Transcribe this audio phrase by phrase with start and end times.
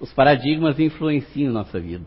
[0.00, 2.06] os paradigmas influenciam nossa vida.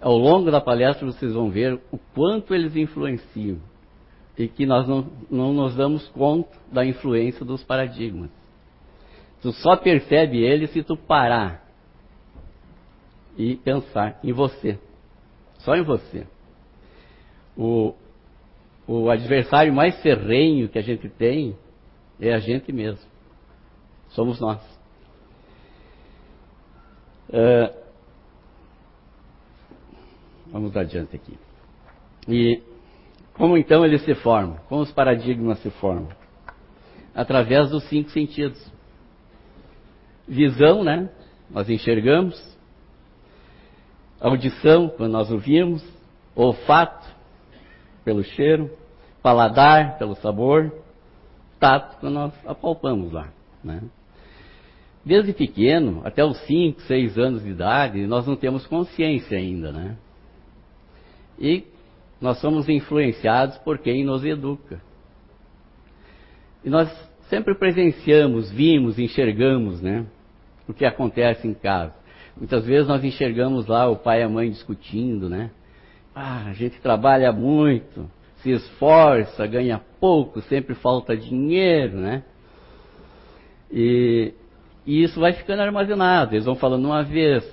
[0.00, 3.58] Ao longo da palestra vocês vão ver o quanto eles influenciam
[4.36, 8.30] e que nós não, não nos damos conta da influência dos paradigmas.
[9.40, 11.64] Tu só percebe ele se tu parar
[13.36, 14.78] e pensar em você.
[15.58, 16.26] Só em você.
[17.56, 17.94] O,
[18.86, 21.56] o adversário mais ferrenho que a gente tem
[22.20, 23.06] é a gente mesmo.
[24.08, 24.73] Somos nós.
[27.28, 27.74] Uh,
[30.50, 31.38] vamos adiante aqui.
[32.28, 32.62] E
[33.34, 34.56] como então ele se forma?
[34.68, 36.08] Como os paradigmas se formam?
[37.14, 38.72] Através dos cinco sentidos.
[40.26, 41.10] Visão, né?
[41.50, 42.56] Nós enxergamos.
[44.20, 45.84] Audição, quando nós ouvimos.
[46.34, 47.06] Olfato,
[48.04, 48.70] pelo cheiro.
[49.22, 50.72] Paladar, pelo sabor.
[51.58, 53.28] Tato, quando nós apalpamos lá.
[53.62, 53.82] Né?
[55.04, 59.96] Desde pequeno, até os 5, 6 anos de idade, nós não temos consciência ainda, né?
[61.38, 61.64] E
[62.20, 64.80] nós somos influenciados por quem nos educa.
[66.64, 66.88] E nós
[67.28, 70.06] sempre presenciamos, vimos, enxergamos, né?
[70.66, 71.94] O que acontece em casa.
[72.34, 75.50] Muitas vezes nós enxergamos lá o pai e a mãe discutindo, né?
[76.14, 82.22] Ah, a gente trabalha muito, se esforça, ganha pouco, sempre falta dinheiro, né?
[83.70, 84.32] E,
[84.86, 86.34] e isso vai ficando armazenado.
[86.34, 87.44] Eles vão falando uma vez,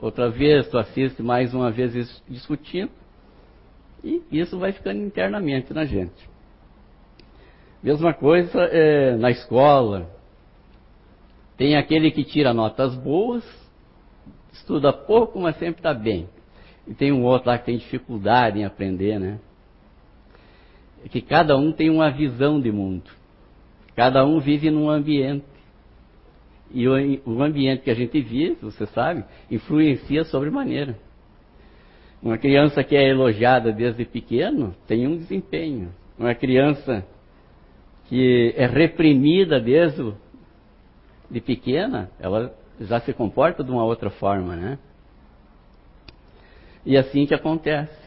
[0.00, 2.90] outra vez, tu assiste mais uma vez discutindo.
[4.02, 6.28] E isso vai ficando internamente na gente.
[7.82, 10.10] Mesma coisa é, na escola.
[11.56, 13.44] Tem aquele que tira notas boas,
[14.52, 16.28] estuda pouco, mas sempre está bem.
[16.86, 19.38] E tem um outro lá que tem dificuldade em aprender, né?
[21.04, 23.10] É que cada um tem uma visão de mundo.
[23.94, 25.44] Cada um vive num ambiente.
[26.72, 26.92] E o,
[27.26, 30.96] o ambiente que a gente vive, você sabe, influencia sobremaneira.
[32.22, 35.92] Uma criança que é elogiada desde pequeno tem um desempenho.
[36.18, 37.04] Uma criança
[38.06, 40.12] que é reprimida desde
[41.30, 44.78] de pequena, ela já se comporta de uma outra forma, né?
[46.84, 47.98] E assim que acontece.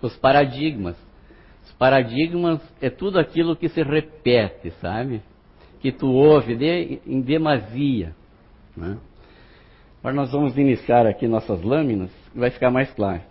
[0.00, 0.96] Os paradigmas.
[1.64, 5.22] Os paradigmas é tudo aquilo que se repete, sabe?
[5.80, 8.14] Que tu ouve de, em demasia.
[8.76, 8.98] Né?
[10.00, 13.22] Agora nós vamos iniciar aqui nossas lâminas e vai ficar mais claro.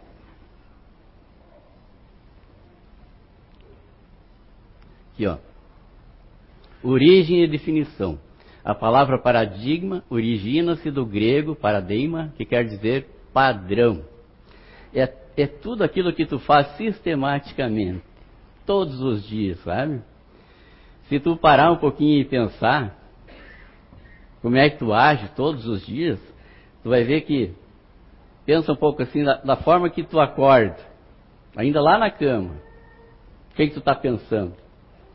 [5.13, 5.37] Aqui, ó.
[6.83, 8.19] Origem e definição.
[8.63, 14.03] A palavra paradigma origina-se do grego paradigma, que quer dizer padrão.
[14.93, 18.03] É, é tudo aquilo que tu faz sistematicamente,
[18.65, 20.01] todos os dias, sabe?
[21.07, 22.95] Se tu parar um pouquinho e pensar
[24.41, 26.19] como é que tu age todos os dias,
[26.83, 27.53] tu vai ver que
[28.45, 30.77] pensa um pouco assim da, da forma que tu acorda,
[31.55, 32.55] ainda lá na cama.
[33.51, 34.53] O que, que tu está pensando?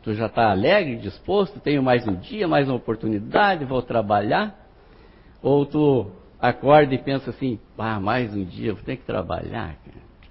[0.03, 4.53] Tu já está alegre, disposto, tenho mais um dia, mais uma oportunidade, vou trabalhar?
[5.41, 9.77] Ou tu acorda e pensa assim, ah, mais um dia, vou ter que trabalhar,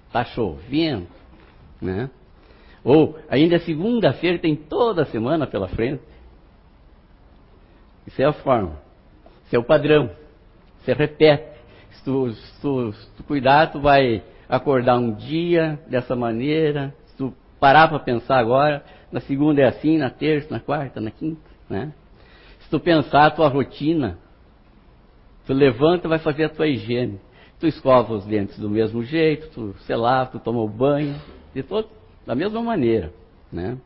[0.07, 1.07] está chovendo,
[1.81, 2.09] né?
[2.83, 6.03] Ou ainda é segunda-feira, tem toda a semana pela frente.
[8.05, 8.77] Isso é a forma,
[9.45, 10.09] isso é o padrão.
[10.79, 11.53] Você repete.
[11.91, 16.93] Se tu, se tu, se tu cuidar, tu vai acordar um dia dessa maneira.
[17.05, 21.11] Se tu parar para pensar agora, na segunda é assim, na terça, na quarta, na
[21.11, 21.93] quinta, né?
[22.59, 24.17] Se tu pensar a tua rotina,
[25.45, 27.19] tu levanta e vai fazer a tua higiene.
[27.59, 31.15] Tu escova os dentes do mesmo jeito, tu, sei lá, tu toma o banho,
[31.53, 31.87] de todo,
[32.25, 33.11] da mesma maneira,
[33.51, 33.77] né?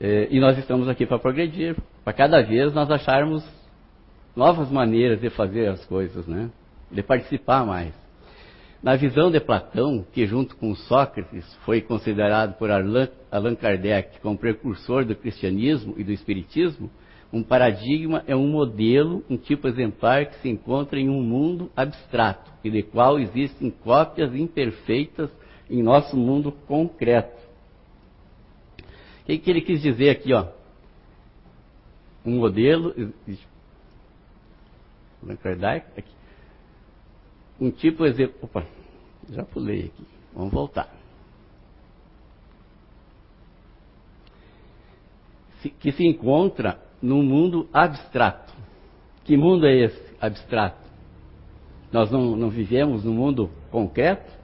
[0.00, 3.44] É, e nós estamos aqui para progredir, para cada vez nós acharmos
[4.34, 6.50] novas maneiras de fazer as coisas, né?
[6.90, 7.94] De participar mais.
[8.82, 15.04] Na visão de Platão, que junto com Sócrates foi considerado por Allan Kardec como precursor
[15.04, 16.90] do cristianismo e do espiritismo,
[17.32, 22.50] um paradigma é um modelo, um tipo exemplar que se encontra em um mundo abstrato
[22.64, 25.30] e de qual existem cópias imperfeitas
[25.72, 27.40] em nosso mundo concreto.
[29.22, 30.48] O que, que ele quis dizer aqui, ó?
[32.24, 32.94] Um modelo
[35.96, 36.12] aqui.
[37.58, 38.36] Um tipo exemplo.
[38.42, 38.66] Opa,
[39.30, 40.04] já pulei aqui.
[40.34, 40.92] Vamos voltar.
[45.80, 48.52] Que se encontra num mundo abstrato.
[49.24, 50.82] Que mundo é esse abstrato?
[51.90, 54.41] Nós não, não vivemos no mundo concreto?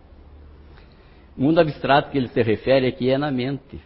[1.39, 3.81] O mundo abstrato que ele se refere aqui é na mente.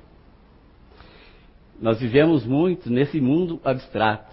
[1.79, 4.33] Nós vivemos muito nesse mundo abstrato.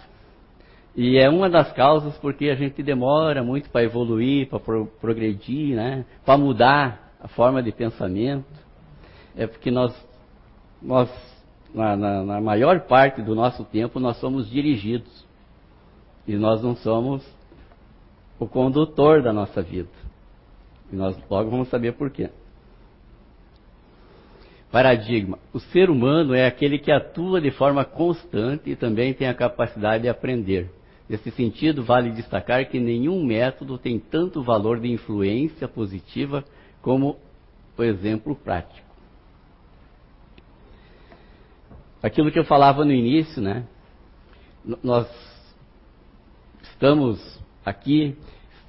[0.96, 5.76] E é uma das causas porque a gente demora muito para evoluir, para pro progredir,
[5.76, 6.06] né?
[6.24, 8.48] para mudar a forma de pensamento.
[9.36, 9.94] É porque nós,
[10.80, 11.10] nós
[11.74, 15.26] na, na, na maior parte do nosso tempo, nós somos dirigidos.
[16.26, 17.22] E nós não somos
[18.38, 19.90] o condutor da nossa vida.
[20.90, 22.30] E nós logo vamos saber por quê.
[24.70, 25.38] Paradigma.
[25.52, 30.04] O ser humano é aquele que atua de forma constante e também tem a capacidade
[30.04, 30.70] de aprender.
[31.08, 36.44] Nesse sentido, vale destacar que nenhum método tem tanto valor de influência positiva
[36.80, 37.16] como
[37.76, 38.88] o exemplo prático.
[42.00, 43.66] Aquilo que eu falava no início, né?
[44.82, 45.08] Nós
[46.62, 48.16] estamos aqui,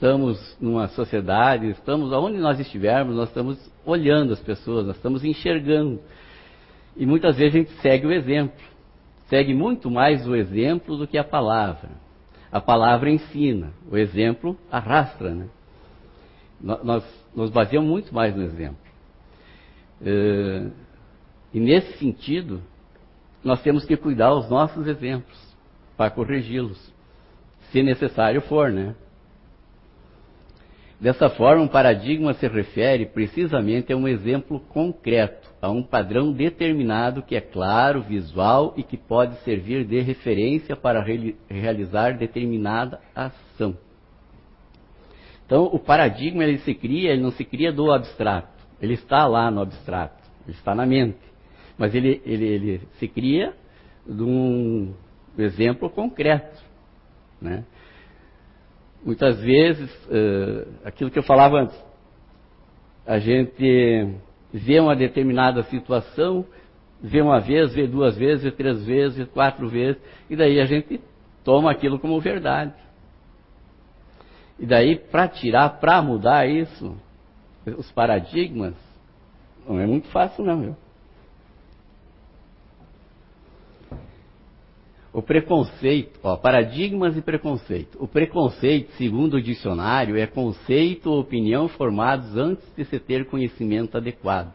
[0.01, 5.99] estamos numa sociedade, estamos aonde nós estivermos, nós estamos olhando as pessoas, nós estamos enxergando.
[6.97, 8.59] E muitas vezes a gente segue o exemplo.
[9.27, 11.91] Segue muito mais o exemplo do que a palavra.
[12.51, 15.47] A palavra ensina, o exemplo arrastra, né?
[16.59, 17.03] Nós
[17.35, 18.81] nos baseamos muito mais no exemplo.
[20.03, 20.67] Eh,
[21.53, 22.59] e nesse sentido,
[23.43, 25.37] nós temos que cuidar os nossos exemplos
[25.95, 26.91] para corrigi-los,
[27.71, 28.95] se necessário for, né?
[31.01, 37.23] Dessa forma, um paradigma se refere precisamente a um exemplo concreto, a um padrão determinado
[37.23, 41.03] que é claro, visual e que pode servir de referência para
[41.49, 43.75] realizar determinada ação.
[45.43, 49.49] Então, o paradigma ele se cria, ele não se cria do abstrato, ele está lá
[49.49, 51.17] no abstrato, ele está na mente,
[51.79, 53.55] mas ele, ele, ele se cria
[54.05, 54.93] de um
[55.35, 56.61] exemplo concreto,
[57.41, 57.65] né?
[59.03, 61.91] Muitas vezes, uh, aquilo que eu falava antes,
[63.05, 64.15] a gente
[64.53, 66.45] vê uma determinada situação,
[67.01, 70.65] vê uma vez, vê duas vezes, vê três vezes, vê quatro vezes, e daí a
[70.65, 71.01] gente
[71.43, 72.73] toma aquilo como verdade.
[74.59, 76.95] E daí, para tirar, para mudar isso,
[77.65, 78.75] os paradigmas,
[79.67, 80.77] não é muito fácil não, meu.
[85.13, 87.97] O preconceito, ó, paradigmas e preconceito.
[88.01, 93.97] O preconceito, segundo o dicionário, é conceito ou opinião formados antes de se ter conhecimento
[93.97, 94.53] adequado.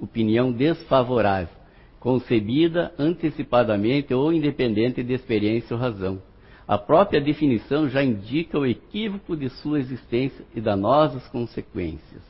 [0.00, 1.54] Opinião desfavorável,
[2.00, 6.20] concebida antecipadamente ou independente de experiência ou razão.
[6.66, 12.22] A própria definição já indica o equívoco de sua existência e danosas consequências.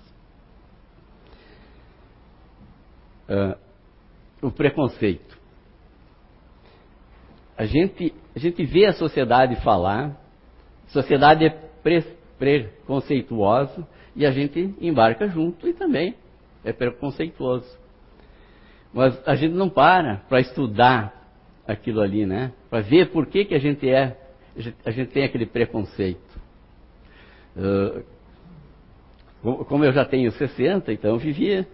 [3.26, 3.56] Uh,
[4.42, 5.41] o preconceito.
[7.62, 10.20] A gente, a gente vê a sociedade falar,
[10.88, 11.50] a sociedade é
[11.80, 12.02] pre,
[12.36, 13.86] preconceituosa
[14.16, 16.16] e a gente embarca junto e também
[16.64, 17.78] é preconceituoso.
[18.92, 21.14] Mas a gente não para para estudar
[21.64, 22.52] aquilo ali, né?
[22.68, 24.16] Para ver por que, que a gente é,
[24.84, 26.42] a gente tem aquele preconceito.
[27.56, 28.02] Uh,
[29.66, 31.64] como eu já tenho 60, então eu vivia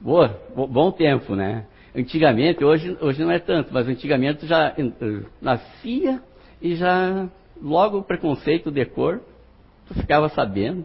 [0.00, 1.66] boa, bom tempo, né?
[1.94, 4.74] Antigamente, hoje, hoje não é tanto, mas antigamente já
[5.40, 6.20] nascia
[6.60, 7.28] e já
[7.62, 9.20] logo o preconceito de cor,
[9.86, 10.84] tu ficava sabendo.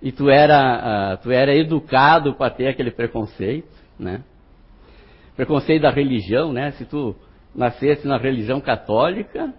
[0.00, 3.68] E tu era, uh, tu era educado para ter aquele preconceito,
[3.98, 4.22] né?
[5.34, 6.70] Preconceito da religião, né?
[6.72, 7.16] Se tu
[7.52, 9.52] nascesse na religião católica,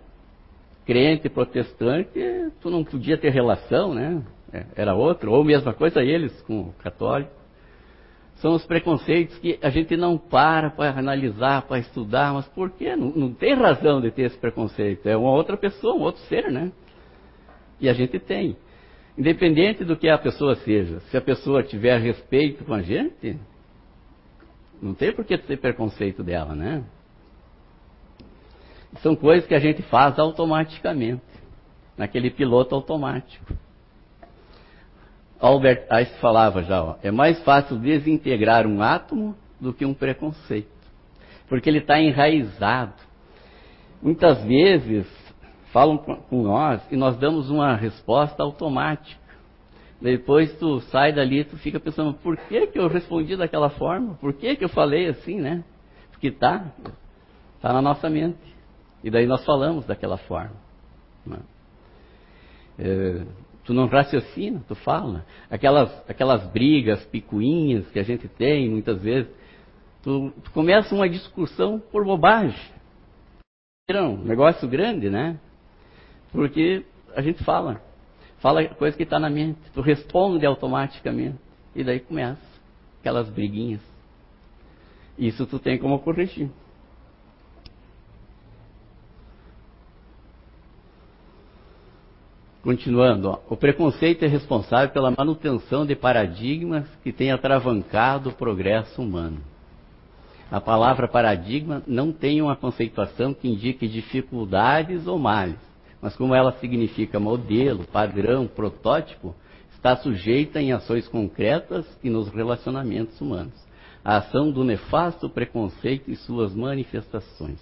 [0.86, 2.22] crente, protestante,
[2.62, 4.24] tu não podia ter relação, né?
[4.54, 7.39] É, era outro, ou mesma coisa eles com o católico
[8.40, 12.96] são os preconceitos que a gente não para para analisar, para estudar, mas por quê?
[12.96, 15.08] Não, não, tem razão de ter esse preconceito.
[15.08, 16.72] É uma outra pessoa, um outro ser, né?
[17.80, 18.56] E a gente tem.
[19.18, 23.38] Independente do que a pessoa seja, se a pessoa tiver respeito com a gente,
[24.82, 26.84] não tem por que ter preconceito dela, né?
[29.02, 31.22] São coisas que a gente faz automaticamente,
[31.98, 33.54] naquele piloto automático.
[35.40, 40.70] Albert Einstein falava já, ó, é mais fácil desintegrar um átomo do que um preconceito,
[41.48, 42.94] porque ele está enraizado.
[44.02, 45.08] Muitas vezes
[45.72, 49.20] falam com nós e nós damos uma resposta automática.
[50.02, 54.16] Depois tu sai dali e tu fica pensando, por que, que eu respondi daquela forma?
[54.16, 55.64] Por que, que eu falei assim, né?
[56.12, 56.66] Porque tá,
[57.62, 58.38] tá na nossa mente.
[59.04, 60.56] E daí nós falamos daquela forma.
[61.26, 61.40] Né?
[62.78, 63.24] É,
[63.70, 65.24] tu não raciocina, tu fala.
[65.48, 69.32] Aquelas, aquelas brigas, picuinhas que a gente tem muitas vezes,
[70.02, 72.60] tu, tu começa uma discussão por bobagem.
[73.92, 75.40] Um negócio grande, né?
[76.32, 76.84] Porque
[77.16, 77.80] a gente fala.
[78.40, 79.60] Fala coisa que está na mente.
[79.72, 81.38] Tu responde automaticamente.
[81.76, 82.42] E daí começa
[83.00, 83.82] aquelas briguinhas.
[85.16, 86.50] Isso tu tem como corrigir.
[92.62, 99.02] Continuando, ó, o preconceito é responsável pela manutenção de paradigmas que têm atravancado o progresso
[99.02, 99.40] humano.
[100.52, 105.60] A palavra paradigma não tem uma conceituação que indique dificuldades ou males,
[106.02, 109.34] mas como ela significa modelo, padrão, protótipo,
[109.72, 113.54] está sujeita em ações concretas e nos relacionamentos humanos.
[114.04, 117.60] A ação do nefasto preconceito e suas manifestações.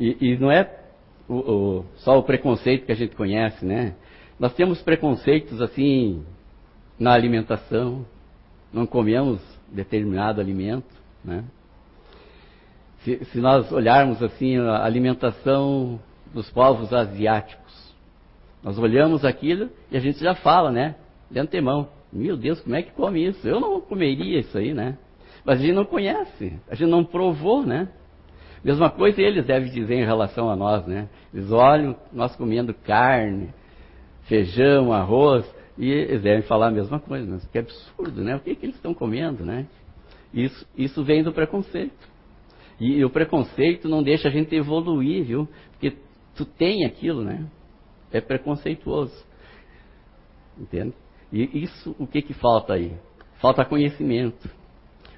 [0.00, 0.81] E, e não é
[1.32, 3.94] o, o, só o preconceito que a gente conhece, né?
[4.38, 6.24] Nós temos preconceitos assim
[6.98, 8.04] na alimentação,
[8.72, 11.44] não comemos determinado alimento, né?
[13.00, 15.98] Se, se nós olharmos assim a alimentação
[16.32, 17.94] dos povos asiáticos,
[18.62, 20.94] nós olhamos aquilo e a gente já fala, né?
[21.30, 23.48] De antemão, meu Deus, como é que come isso?
[23.48, 24.98] Eu não comeria isso aí, né?
[25.44, 27.88] Mas a gente não conhece, a gente não provou, né?
[28.64, 31.08] Mesma coisa eles devem dizer em relação a nós, né?
[31.34, 33.50] Eles olham nós comendo carne,
[34.22, 35.44] feijão, arroz,
[35.76, 38.36] e eles devem falar a mesma coisa, mas que absurdo, né?
[38.36, 39.66] O que, que eles estão comendo, né?
[40.32, 42.10] Isso, isso vem do preconceito.
[42.80, 45.48] E, e, o preconceito não deixa a gente evoluir, viu?
[45.72, 45.96] Porque
[46.34, 47.46] tu tem aquilo, né?
[48.12, 49.24] É preconceituoso.
[50.58, 50.94] Entende?
[51.32, 52.92] E isso, o que que falta aí?
[53.40, 54.48] Falta conhecimento.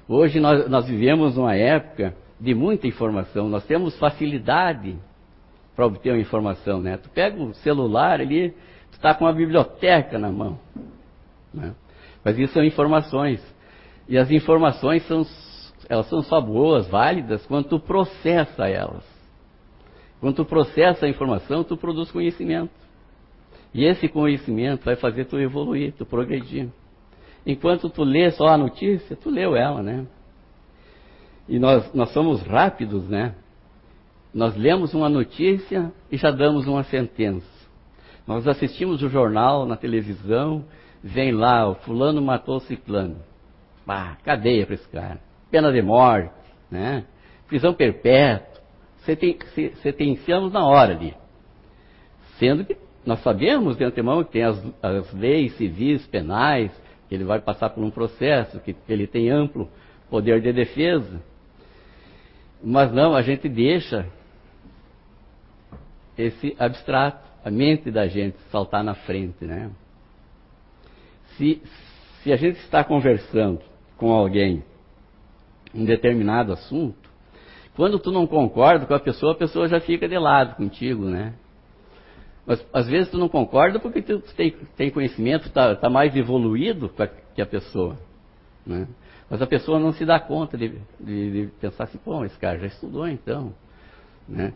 [0.07, 3.49] Hoje nós, nós vivemos uma época de muita informação.
[3.49, 4.97] Nós temos facilidade
[5.75, 6.97] para obter uma informação, né?
[6.97, 8.51] Tu pega o celular ali,
[8.91, 10.57] tu está com a biblioteca na mão.
[11.53, 11.73] Né?
[12.23, 13.41] Mas isso são informações.
[14.07, 15.25] E as informações são,
[15.89, 19.03] elas são só boas, válidas, quando tu processa elas.
[20.19, 22.71] Quando tu processa a informação, tu produz conhecimento.
[23.73, 26.69] E esse conhecimento vai fazer tu evoluir, tu progredir.
[27.45, 30.07] Enquanto tu lê só a notícia, tu leu ela, né?
[31.47, 33.35] E nós, nós somos rápidos, né?
[34.33, 37.47] Nós lemos uma notícia e já damos uma sentença.
[38.27, 40.65] Nós assistimos o jornal na televisão,
[41.03, 43.17] vem lá, o fulano matou o ciclano.
[43.85, 45.19] Bah, cadeia para esse cara.
[45.51, 46.33] Pena de morte,
[46.71, 47.05] né?
[47.47, 48.55] Prisão perpétua.
[49.83, 51.13] Sentenciamos na hora ali.
[52.39, 52.75] Sendo que
[53.05, 56.71] nós sabemos de antemão que tem as, as leis civis, penais,
[57.07, 59.69] que ele vai passar por um processo, que ele tem amplo
[60.09, 61.21] poder de defesa.
[62.67, 64.07] Mas não, a gente deixa
[66.17, 69.69] esse abstrato, a mente da gente saltar na frente, né?
[71.37, 71.61] Se,
[72.23, 73.61] se a gente está conversando
[73.97, 74.63] com alguém
[75.75, 77.07] um determinado assunto,
[77.75, 81.35] quando tu não concorda com a pessoa, a pessoa já fica de lado contigo, né?
[82.47, 86.91] Mas às vezes tu não concorda porque tu tem, tem conhecimento, está tá mais evoluído
[87.35, 87.95] que a pessoa.
[88.65, 88.87] Né?
[89.29, 92.59] Mas a pessoa não se dá conta de, de, de pensar assim, pô, esse cara
[92.59, 93.53] já estudou então.
[94.27, 94.53] Né?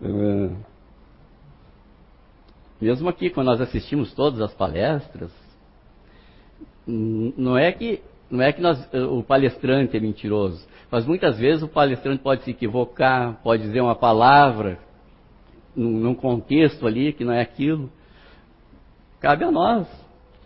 [0.00, 0.56] Uh,
[2.80, 5.30] mesmo aqui, quando nós assistimos todas as palestras,
[6.86, 11.68] não é que, não é que nós, o palestrante é mentiroso, mas muitas vezes o
[11.68, 14.78] palestrante pode se equivocar, pode dizer uma palavra
[15.74, 17.90] num, num contexto ali que não é aquilo.
[19.20, 19.88] Cabe a nós,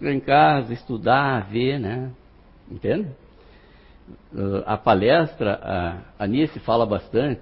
[0.01, 2.13] ir em casa, estudar, ver, né?
[2.71, 3.09] Entende?
[4.67, 5.61] A palestra,
[6.19, 7.41] a Anice fala bastante,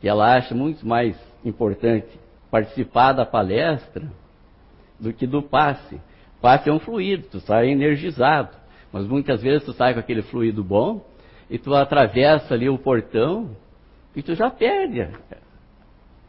[0.00, 2.08] que ela acha muito mais importante
[2.50, 4.10] participar da palestra
[4.98, 6.00] do que do passe.
[6.40, 8.56] Passe é um fluido, tu sai energizado.
[8.92, 11.04] Mas muitas vezes tu sai com aquele fluido bom
[11.50, 13.50] e tu atravessa ali o portão
[14.14, 15.06] e tu já perde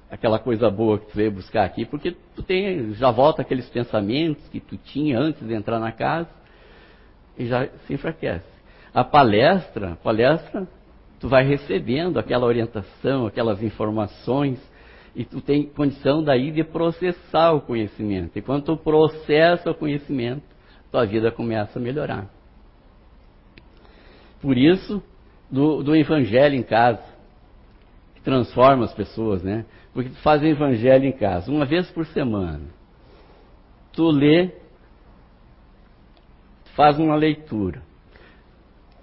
[0.10, 4.48] aquela coisa boa que tu veio buscar aqui, porque tu tem, já volta aqueles pensamentos
[4.50, 6.27] que tu tinha antes de entrar na casa
[7.39, 8.46] e já se enfraquece.
[8.93, 10.67] A palestra, palestra,
[11.19, 14.60] tu vai recebendo aquela orientação, aquelas informações,
[15.15, 18.38] e tu tem condição daí de processar o conhecimento.
[18.38, 20.43] E quando tu processa o conhecimento,
[20.91, 22.27] tua vida começa a melhorar.
[24.41, 25.01] Por isso,
[25.50, 27.03] do, do evangelho em casa,
[28.15, 29.65] que transforma as pessoas, né?
[29.93, 32.67] Porque tu faz o evangelho em casa, uma vez por semana.
[33.91, 34.51] Tu lê
[36.79, 37.81] faz uma leitura,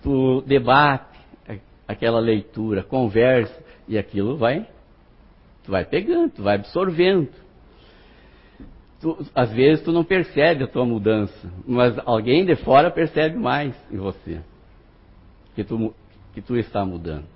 [0.02, 1.14] tu debate
[1.86, 3.54] aquela leitura, conversa,
[3.86, 4.66] e aquilo vai,
[5.62, 7.28] tu vai pegando, tu vai absorvendo.
[8.98, 13.76] Tu, às vezes tu não percebe a tua mudança, mas alguém de fora percebe mais
[13.92, 14.40] em você
[15.54, 15.94] que tu,
[16.32, 17.26] que tu está mudando.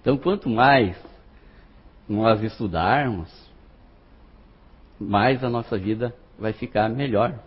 [0.00, 1.00] Então, quanto mais
[2.08, 3.32] nós estudarmos,
[4.98, 7.38] mais a nossa vida vai ficar melhor.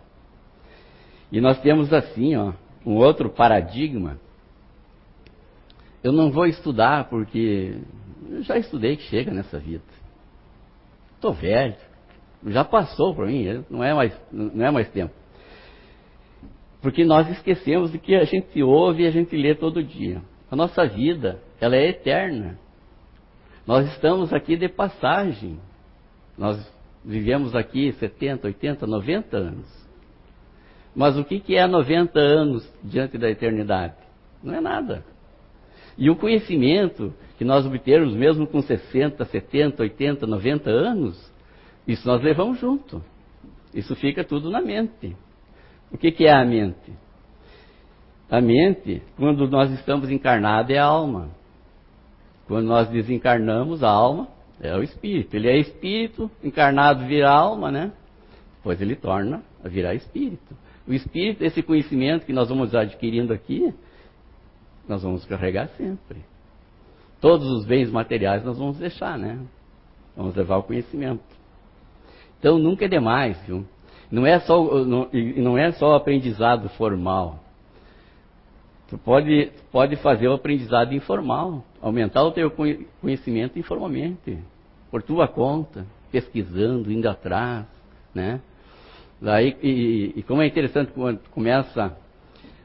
[1.32, 2.52] E nós temos assim, ó,
[2.84, 4.20] um outro paradigma.
[6.04, 7.78] Eu não vou estudar porque
[8.28, 9.82] eu já estudei que chega nessa vida.
[11.14, 11.74] Estou velho.
[12.48, 15.14] Já passou por mim, não é mais, não é mais tempo.
[16.82, 20.20] Porque nós esquecemos de que a gente ouve e a gente lê todo dia.
[20.50, 22.58] A nossa vida, ela é eterna.
[23.66, 25.58] Nós estamos aqui de passagem.
[26.36, 26.58] Nós
[27.04, 29.81] vivemos aqui 70, 80, 90 anos.
[30.94, 33.94] Mas o que, que é 90 anos diante da eternidade?
[34.42, 35.04] Não é nada.
[35.96, 41.32] E o conhecimento que nós obtermos, mesmo com 60, 70, 80, 90 anos,
[41.86, 43.02] isso nós levamos junto.
[43.74, 45.16] Isso fica tudo na mente.
[45.90, 46.92] O que, que é a mente?
[48.30, 51.30] A mente, quando nós estamos encarnados, é a alma.
[52.46, 54.28] Quando nós desencarnamos, a alma
[54.60, 55.34] é o espírito.
[55.34, 57.92] Ele é espírito, encarnado vira alma, né?
[58.56, 60.56] Depois ele torna a virar espírito.
[60.86, 63.72] O espírito, esse conhecimento que nós vamos adquirindo aqui,
[64.88, 66.18] nós vamos carregar sempre.
[67.20, 69.38] Todos os bens materiais nós vamos deixar, né?
[70.16, 71.22] Vamos levar o conhecimento.
[72.38, 73.64] Então nunca é demais, viu?
[74.10, 77.38] Não é só, não, não é só o aprendizado formal.
[78.88, 82.52] Tu pode, pode fazer o aprendizado informal, aumentar o teu
[83.00, 84.38] conhecimento informalmente,
[84.90, 87.64] por tua conta, pesquisando, indo atrás,
[88.14, 88.40] né?
[89.22, 91.96] Daí, e, e como é interessante quando começa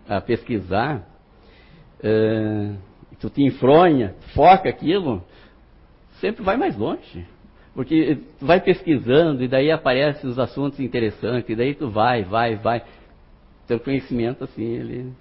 [0.10, 1.08] a pesquisar,
[2.02, 2.74] é,
[3.20, 5.24] tu te enfronha, foca aquilo,
[6.14, 7.28] sempre vai mais longe.
[7.76, 12.56] Porque tu vai pesquisando e daí aparecem os assuntos interessantes, e daí tu vai, vai,
[12.56, 12.84] vai.
[13.68, 15.14] Teu conhecimento, assim, ele.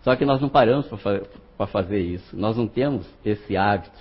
[0.00, 0.88] Só que nós não paramos
[1.58, 2.34] para fazer isso.
[2.34, 3.98] Nós não temos esse hábito.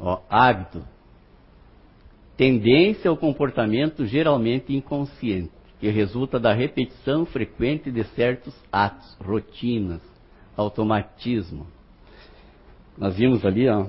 [0.00, 0.93] Ó, hábito.
[2.36, 10.00] Tendência ao comportamento geralmente inconsciente, que resulta da repetição frequente de certos atos, rotinas,
[10.56, 11.66] automatismo.
[12.98, 13.86] Nós vimos ali, ó,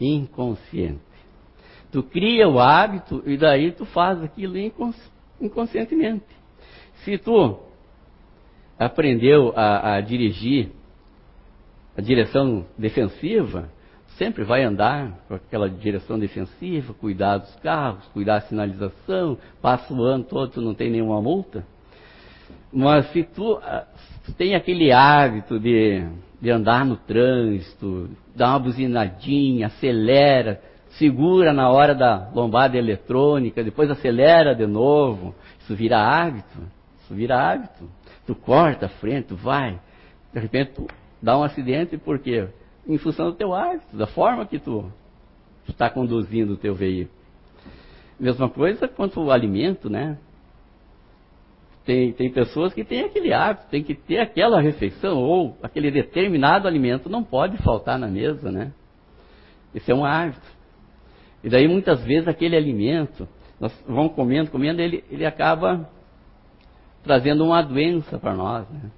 [0.00, 1.00] inconsciente.
[1.90, 4.56] Tu cria o hábito e daí tu faz aquilo
[5.40, 6.26] inconscientemente.
[7.04, 7.58] Se tu
[8.78, 10.70] aprendeu a, a dirigir
[11.96, 13.70] a direção defensiva,
[14.18, 20.02] sempre vai andar com aquela direção defensiva, cuidar dos carros, cuidar da sinalização, passa o
[20.02, 21.64] ano todo, tu não tem nenhuma multa.
[22.72, 23.86] Mas se tu, ah,
[24.36, 26.04] tem aquele hábito de
[26.40, 33.90] de andar no trânsito, dá uma buzinadinha, acelera, segura na hora da lombada eletrônica, depois
[33.90, 35.34] acelera de novo.
[35.60, 36.58] Isso vira hábito.
[37.00, 37.90] Isso vira hábito.
[38.26, 39.80] Tu corta a frente, tu vai.
[40.32, 40.86] De repente tu
[41.20, 42.46] dá um acidente por quê?
[42.88, 44.90] Em função do teu hábito, da forma que tu
[45.68, 47.16] está conduzindo o teu veículo.
[48.18, 50.18] Mesma coisa quanto o alimento, né?
[51.84, 56.66] Tem, tem pessoas que têm aquele hábito, tem que ter aquela refeição, ou aquele determinado
[56.66, 58.72] alimento não pode faltar na mesa, né?
[59.74, 60.46] Esse é um hábito.
[61.42, 63.28] E daí muitas vezes aquele alimento,
[63.60, 65.88] nós vamos comendo, comendo, ele, ele acaba
[67.02, 68.68] trazendo uma doença para nós.
[68.68, 68.90] Né?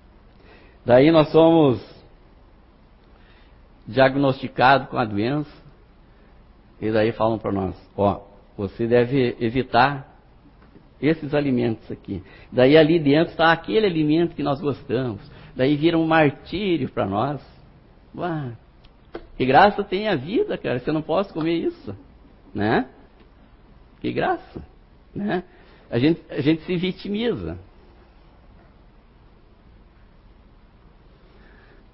[0.85, 1.81] Daí nós somos
[3.90, 5.50] diagnosticados com a doença,
[6.81, 8.22] e daí falam para nós, ó,
[8.57, 10.09] você deve evitar
[11.00, 12.22] esses alimentos aqui.
[12.53, 15.20] Daí ali dentro está aquele alimento que nós gostamos.
[15.57, 17.42] Daí vira um martírio para nós.
[18.14, 18.53] Uau,
[19.37, 20.79] que graça tem a vida, cara.
[20.79, 21.96] Você não pode comer isso,
[22.55, 22.88] né?
[24.00, 24.62] Que graça,
[25.14, 25.42] né?
[25.90, 27.59] A gente, a gente se vitimiza.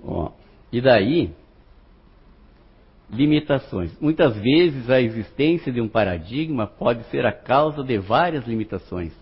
[0.04, 0.30] Ó,
[0.70, 1.32] e daí,
[3.10, 3.96] limitações.
[4.00, 9.12] Muitas vezes a existência de um paradigma pode ser a causa de várias limitações,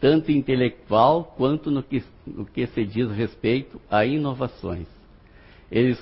[0.00, 4.86] tanto intelectual quanto no que, no que se diz respeito a inovações.
[5.70, 5.98] Eles,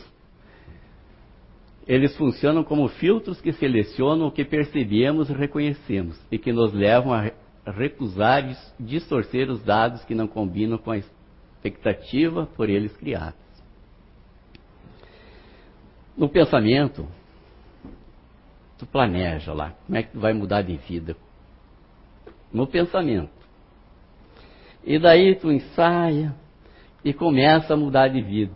[1.87, 7.12] eles funcionam como filtros que selecionam o que percebemos e reconhecemos e que nos levam
[7.12, 7.31] a
[7.70, 13.38] recusar e distorcer os dados que não combinam com a expectativa por eles criados.
[16.16, 17.07] No pensamento,
[18.78, 21.16] tu planeja lá, como é que tu vai mudar de vida?
[22.52, 23.30] No pensamento.
[24.84, 26.34] E daí tu ensaia
[27.04, 28.54] e começa a mudar de vida.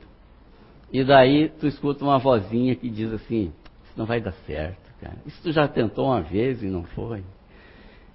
[0.92, 3.52] E daí tu escuta uma vozinha que diz assim,
[3.84, 5.16] isso não vai dar certo, cara.
[5.26, 7.24] Isso tu já tentou uma vez e não foi.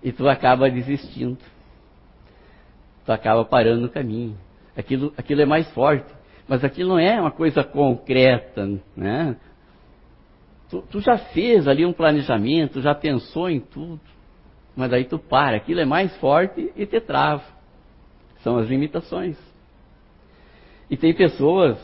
[0.01, 1.37] E tu acaba desistindo.
[3.05, 4.37] Tu acaba parando no caminho.
[4.75, 6.11] Aquilo, aquilo é mais forte.
[6.47, 9.35] Mas aquilo não é uma coisa concreta, né?
[10.69, 14.01] Tu, tu, já fez ali um planejamento, já pensou em tudo,
[14.75, 17.43] mas aí tu para, aquilo é mais forte e te trava.
[18.39, 19.37] São as limitações.
[20.89, 21.77] E tem pessoas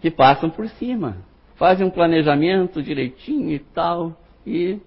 [0.00, 1.16] que passam por cima.
[1.56, 4.80] fazem um planejamento direitinho e tal, e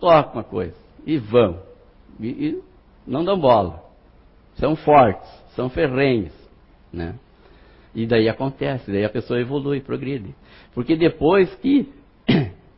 [0.00, 1.60] tocam a coisa, e vão.
[2.20, 2.62] E, e
[3.06, 3.82] não dão bola.
[4.56, 6.32] São fortes, são ferrenhos.
[6.92, 7.14] Né?
[7.94, 10.34] E daí acontece, daí a pessoa evolui, progride.
[10.74, 11.92] Porque depois que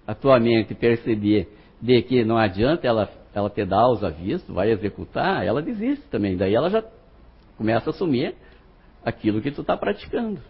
[0.06, 1.48] a tua mente perceber
[1.80, 6.37] de que não adianta ela, ela te dar os avisos, vai executar, ela desiste também.
[6.37, 6.85] Daí ela já
[7.56, 8.35] começa a assumir
[9.04, 10.40] aquilo que tu está praticando.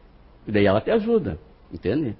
[0.46, 1.38] E daí ela te ajuda,
[1.72, 2.16] entende?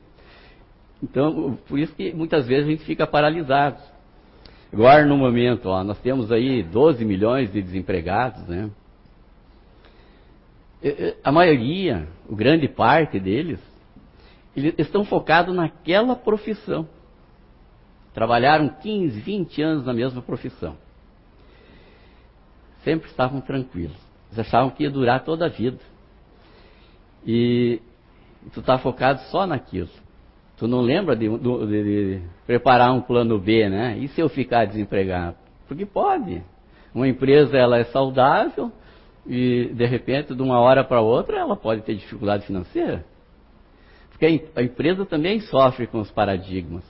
[1.03, 3.81] Então, por isso que muitas vezes a gente fica paralisado.
[4.73, 8.71] Agora, no momento, ó, nós temos aí 12 milhões de desempregados, né?
[11.23, 13.61] A maioria, o grande parte deles,
[14.57, 16.89] eles estão focados naquela profissão.
[18.15, 20.77] Trabalharam 15, 20 anos na mesma profissão.
[22.83, 23.97] Sempre estavam tranquilos.
[24.29, 25.79] Eles achavam que ia durar toda a vida.
[27.27, 27.83] E
[28.55, 29.91] tu está focado só naquilo.
[30.57, 33.99] Tu não lembra de, de, de, preparar um plano B, né?
[33.99, 35.37] E se eu ficar desempregado?
[35.69, 36.43] Porque pode.
[36.95, 38.73] Uma empresa ela é saudável
[39.27, 43.05] e de repente de uma hora para outra ela pode ter dificuldade financeira.
[44.17, 46.83] Porque a empresa também sofre com os paradigmas.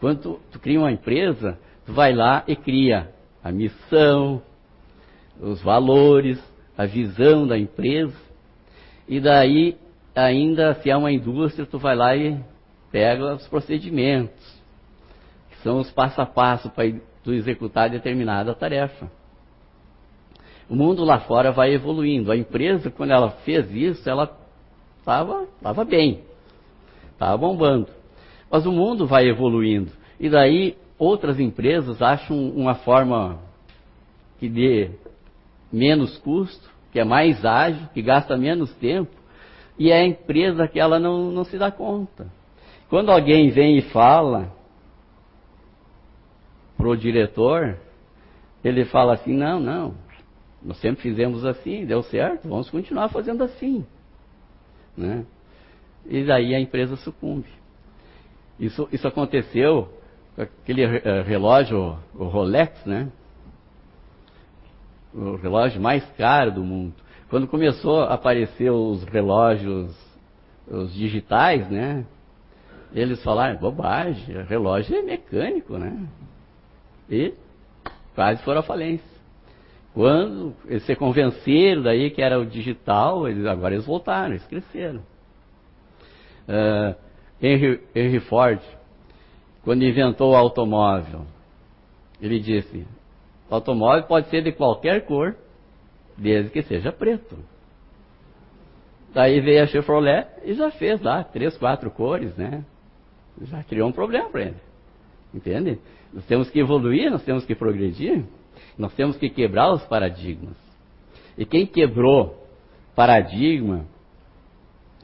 [0.00, 3.08] Quando tu, tu cria uma empresa, tu vai lá e cria
[3.42, 4.42] a missão,
[5.40, 6.42] os valores,
[6.76, 8.16] a visão da empresa.
[9.06, 9.76] E daí,
[10.12, 12.36] ainda se é uma indústria, tu vai lá e
[12.90, 14.60] pega os procedimentos,
[15.50, 16.92] que são os passo a passo para
[17.22, 19.08] tu executar determinada tarefa.
[20.68, 22.32] O mundo lá fora vai evoluindo.
[22.32, 24.36] A empresa, quando ela fez isso, ela
[24.98, 26.31] estava tava bem,
[27.12, 27.88] estava bombando.
[28.50, 29.90] Mas o mundo vai evoluindo.
[30.18, 33.38] E daí outras empresas acham uma forma
[34.38, 34.90] que dê
[35.72, 39.10] menos custo, que é mais ágil, que gasta menos tempo,
[39.78, 42.26] e é a empresa que ela não, não se dá conta.
[42.88, 44.52] Quando alguém vem e fala
[46.76, 47.78] para o diretor,
[48.62, 49.94] ele fala assim: não, não,
[50.62, 53.84] nós sempre fizemos assim, deu certo, vamos continuar fazendo assim.
[54.96, 55.24] Né?
[56.06, 57.48] E daí a empresa sucumbe.
[58.58, 59.88] Isso, isso aconteceu
[60.34, 63.10] com aquele eh, relógio, o Rolex, né?
[65.14, 66.94] O relógio mais caro do mundo.
[67.28, 69.94] Quando começou a aparecer os relógios,
[70.66, 72.04] os digitais, né?
[72.94, 76.06] Eles falaram, bobagem, relógio é mecânico, né?
[77.10, 77.34] E
[78.14, 79.12] quase foram à falência.
[79.94, 85.02] Quando eles se convenceram daí que era o digital, eles, agora eles voltaram, eles cresceram.
[86.48, 86.94] Uh,
[87.40, 88.60] Henry, Henry Ford,
[89.64, 91.26] quando inventou o automóvel,
[92.20, 92.86] ele disse,
[93.50, 95.36] o automóvel pode ser de qualquer cor,
[96.16, 97.36] desde que seja preto.
[99.12, 102.64] Daí veio a Chevrolet e já fez lá três, quatro cores, né?
[103.42, 104.56] já criou um problema para ele.
[105.34, 105.78] Entende?
[106.12, 108.24] Nós temos que evoluir, nós temos que progredir,
[108.76, 110.56] nós temos que quebrar os paradigmas.
[111.36, 112.46] E quem quebrou
[112.94, 113.86] paradigma,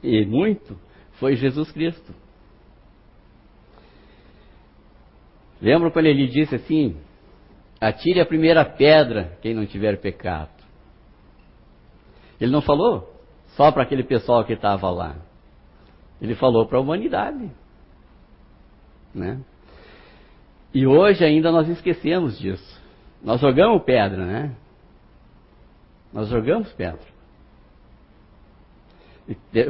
[0.03, 0.77] e muito,
[1.19, 2.13] foi Jesus Cristo.
[5.61, 6.97] Lembra quando ele disse assim:
[7.79, 10.49] atire a primeira pedra quem não tiver pecado.
[12.39, 13.13] Ele não falou
[13.55, 15.17] só para aquele pessoal que estava lá.
[16.21, 17.51] Ele falou para a humanidade.
[19.13, 19.41] Né?
[20.73, 22.79] E hoje ainda nós esquecemos disso.
[23.21, 24.55] Nós jogamos pedra, né?
[26.13, 27.08] Nós jogamos pedra.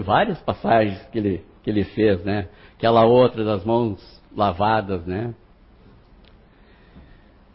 [0.04, 2.48] Várias passagens que ele, que ele fez, né?
[2.78, 4.00] Aquela outra das mãos
[4.36, 5.34] lavadas, né?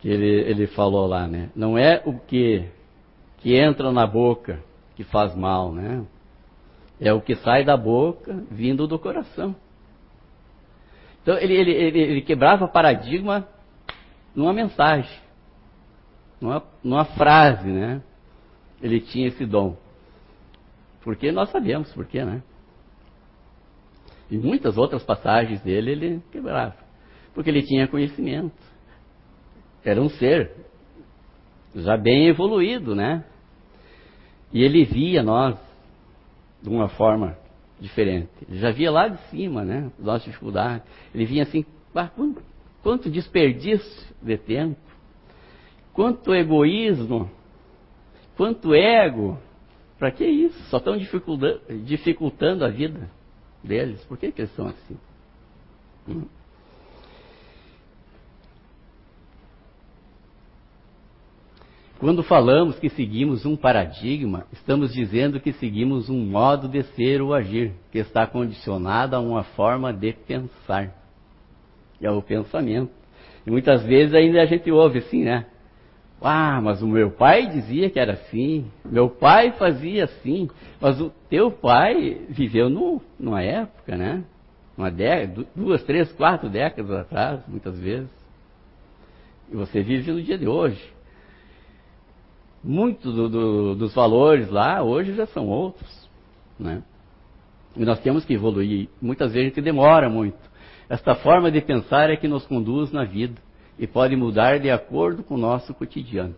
[0.01, 1.51] Que ele, ele falou lá, né?
[1.55, 2.69] Não é o que,
[3.39, 4.63] que entra na boca
[4.97, 6.05] que faz mal, né?
[7.01, 9.57] É o que sai da boca vindo do coração.
[11.23, 13.49] Então ele, ele, ele, ele quebrava paradigma
[14.35, 15.19] numa mensagem,
[16.39, 18.03] numa, numa frase, né?
[18.83, 19.77] Ele tinha esse dom.
[21.05, 22.43] Porque nós sabemos por quê, né?
[24.31, 26.75] E muitas outras passagens dele ele quebrava.
[27.35, 28.57] Porque ele tinha conhecimento.
[29.85, 30.51] Era um ser
[31.75, 33.23] já bem evoluído, né?
[34.51, 35.59] E ele via nós
[36.63, 37.37] de uma forma
[37.79, 38.31] diferente.
[38.49, 39.91] Ele já via lá de cima, né?
[39.99, 40.85] Nossa dificuldade.
[41.15, 42.11] Ele vinha assim, ah,
[42.83, 44.81] quanto desperdício de tempo,
[45.93, 47.31] quanto egoísmo,
[48.37, 49.39] quanto ego.
[50.05, 50.63] Para que isso?
[50.65, 53.09] Só estão dificultando, dificultando a vida
[53.63, 54.05] deles.
[54.05, 54.99] Por que, que eles são assim?
[56.07, 56.25] Hum.
[61.99, 67.33] Quando falamos que seguimos um paradigma, estamos dizendo que seguimos um modo de ser ou
[67.33, 70.93] agir, que está condicionado a uma forma de pensar.
[71.99, 72.93] É o pensamento.
[73.47, 75.47] E muitas vezes ainda a gente ouve assim, né?
[76.27, 80.49] Ah, mas o meu pai dizia que era assim, meu pai fazia assim,
[80.81, 84.25] mas o teu pai viveu no, numa época, né?
[84.75, 88.09] Uma década, duas, três, quatro décadas atrás, muitas vezes.
[89.53, 90.83] E você vive no dia de hoje.
[92.63, 96.09] Muitos do, do, dos valores lá hoje já são outros.
[96.59, 96.83] Né?
[97.77, 98.89] E nós temos que evoluir.
[98.99, 100.39] Muitas vezes a gente demora muito.
[100.89, 103.39] Esta forma de pensar é que nos conduz na vida
[103.79, 106.35] e pode mudar de acordo com o nosso cotidiano,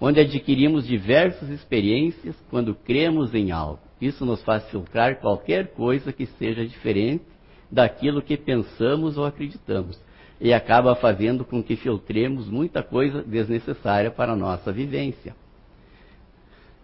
[0.00, 3.80] onde adquirimos diversas experiências quando cremos em algo.
[4.00, 7.24] Isso nos faz filtrar qualquer coisa que seja diferente
[7.70, 10.00] daquilo que pensamos ou acreditamos
[10.40, 15.36] e acaba fazendo com que filtremos muita coisa desnecessária para a nossa vivência.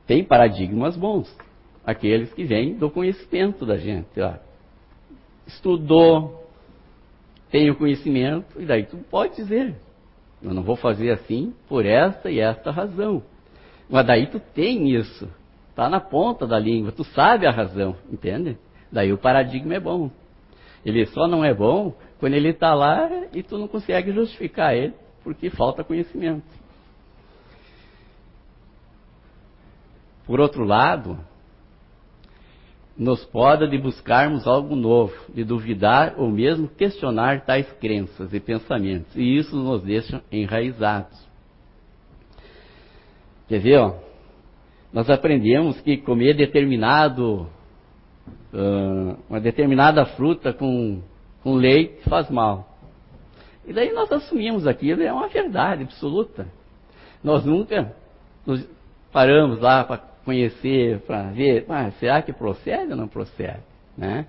[0.07, 1.35] Tem paradigmas bons,
[1.85, 4.21] aqueles que vêm do conhecimento da gente.
[4.21, 4.35] Ó.
[5.47, 6.47] Estudou,
[7.51, 9.75] tem o conhecimento, e daí tu pode dizer,
[10.43, 13.23] eu não vou fazer assim por esta e esta razão.
[13.89, 15.29] Mas daí tu tem isso,
[15.71, 18.59] está na ponta da língua, tu sabe a razão, entende?
[18.91, 20.11] Daí o paradigma é bom.
[20.85, 24.95] Ele só não é bom quando ele está lá e tu não consegue justificar ele,
[25.25, 26.47] porque falta conhecimento.
[30.27, 31.19] Por outro lado,
[32.99, 39.15] nos poda de buscarmos algo novo, de duvidar ou mesmo questionar tais crenças e pensamentos,
[39.15, 41.27] e isso nos deixa enraizados.
[43.49, 43.95] Quer ver, ó?
[44.93, 47.49] Nós aprendemos que comer determinado,
[48.53, 51.03] uh, uma determinada fruta com,
[51.43, 52.77] com leite faz mal.
[53.67, 56.47] E daí nós assumimos aquilo, é uma verdade absoluta.
[57.23, 57.95] Nós nunca
[58.47, 58.67] nos
[59.13, 63.61] paramos lá para conhecer, para ver, ah, será que procede ou não procede?
[63.97, 64.27] Né?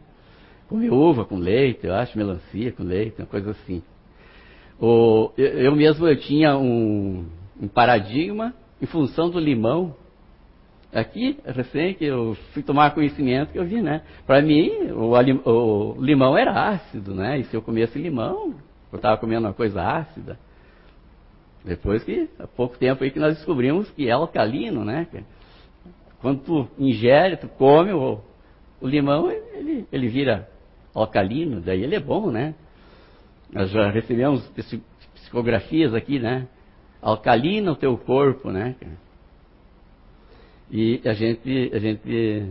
[0.70, 3.82] Comer uva com leite, eu acho, melancia com leite, uma coisa assim.
[4.80, 7.26] O, eu, eu mesmo eu tinha um,
[7.60, 9.96] um paradigma em função do limão.
[10.94, 14.04] Aqui, recém que eu fui tomar conhecimento que eu vi, né?
[14.26, 15.14] Para mim, o,
[15.50, 17.40] o, limão era ácido, né?
[17.40, 18.54] E se eu comesse limão,
[18.92, 20.38] eu estava comendo uma coisa ácida.
[21.66, 25.08] Depois que, há pouco tempo aí que nós descobrimos que é alcalino, né?
[26.22, 28.20] Quando tu ingere, tu come o,
[28.82, 30.50] o limão, ele, ele vira
[30.94, 32.56] alcalino, daí ele é bom, né?
[33.52, 34.44] Nós já recebemos
[35.14, 36.48] psicografias aqui, né?
[37.02, 38.76] Alcalina o teu corpo, né?
[40.70, 42.46] E a gente, a gente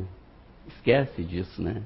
[0.68, 1.82] esquece disso, né?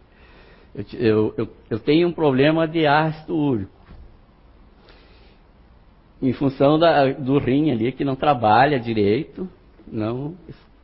[0.74, 3.72] Eu, eu, eu, eu tenho um problema de ácido úrico.
[6.22, 9.48] Em função da, do rim ali, que não trabalha direito,
[9.90, 10.36] não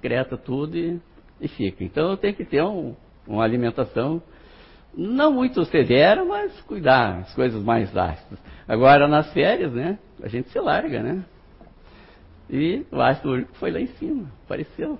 [0.07, 1.01] excreta tudo e,
[1.41, 1.83] e fica.
[1.83, 2.95] Então eu tenho que ter um,
[3.27, 4.23] uma alimentação
[4.97, 8.39] não muito severa, mas cuidar as coisas mais ácidas.
[8.67, 11.25] Agora nas férias, né, a gente se larga, né?
[12.49, 14.99] E o ácido úrico foi lá em cima, apareceu.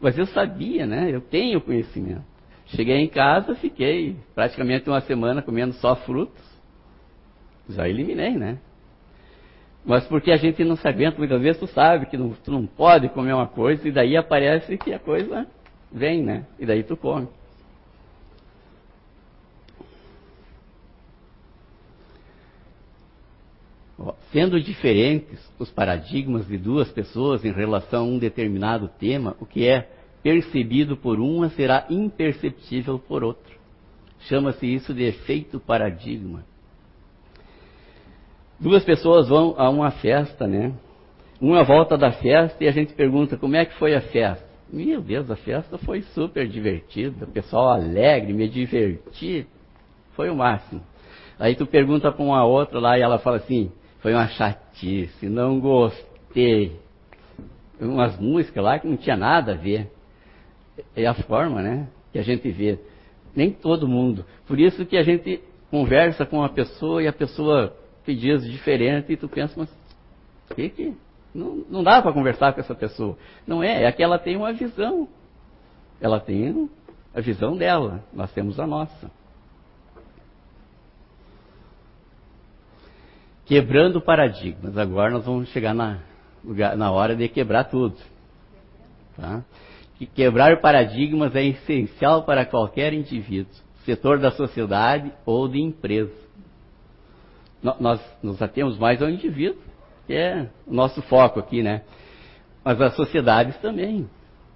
[0.00, 1.08] Mas eu sabia, né?
[1.10, 2.24] Eu tenho conhecimento.
[2.66, 6.42] Cheguei em casa, fiquei praticamente uma semana comendo só frutos.
[7.68, 8.58] Já eliminei, né?
[9.84, 12.66] Mas porque a gente não se aguenta, muitas vezes tu sabe que não, tu não
[12.66, 15.46] pode comer uma coisa e daí aparece que a coisa
[15.90, 16.46] vem, né?
[16.58, 17.28] E daí tu come.
[24.32, 29.66] Sendo diferentes os paradigmas de duas pessoas em relação a um determinado tema, o que
[29.66, 29.90] é
[30.22, 33.54] percebido por uma será imperceptível por outra.
[34.20, 36.44] Chama-se isso de efeito paradigma.
[38.60, 40.74] Duas pessoas vão a uma festa, né?
[41.40, 44.46] Uma volta da festa e a gente pergunta como é que foi a festa.
[44.70, 49.46] Meu Deus, a festa foi super divertida, o pessoal alegre, me diverti,
[50.12, 50.82] foi o máximo.
[51.38, 55.58] Aí tu pergunta para uma outra lá e ela fala assim, foi uma chatice, não
[55.58, 56.76] gostei.
[57.80, 59.90] Umas músicas lá que não tinha nada a ver.
[60.94, 62.78] É a forma, né, que a gente vê.
[63.34, 64.24] Nem todo mundo.
[64.46, 69.16] Por isso que a gente conversa com uma pessoa e a pessoa pedidos diferentes e
[69.16, 69.70] tu pensa, mas
[70.54, 70.96] que que
[71.34, 73.16] não, não dá para conversar com essa pessoa.
[73.46, 75.08] Não é, é que ela tem uma visão.
[76.00, 76.68] Ela tem
[77.14, 79.10] a visão dela, nós temos a nossa.
[83.44, 84.76] Quebrando paradigmas.
[84.76, 86.00] Agora nós vamos chegar na,
[86.76, 87.96] na hora de quebrar tudo.
[89.16, 89.44] Tá?
[89.98, 93.52] Que quebrar paradigmas é essencial para qualquer indivíduo,
[93.84, 96.29] setor da sociedade ou de empresa
[97.62, 99.60] nós nos atemos mais ao indivíduo,
[100.06, 101.82] que é o nosso foco aqui, né?
[102.64, 104.08] Mas as sociedades também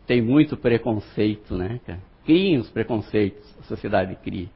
[0.06, 1.80] têm muito preconceito, né?
[2.24, 4.48] Criem os preconceitos, a sociedade cria.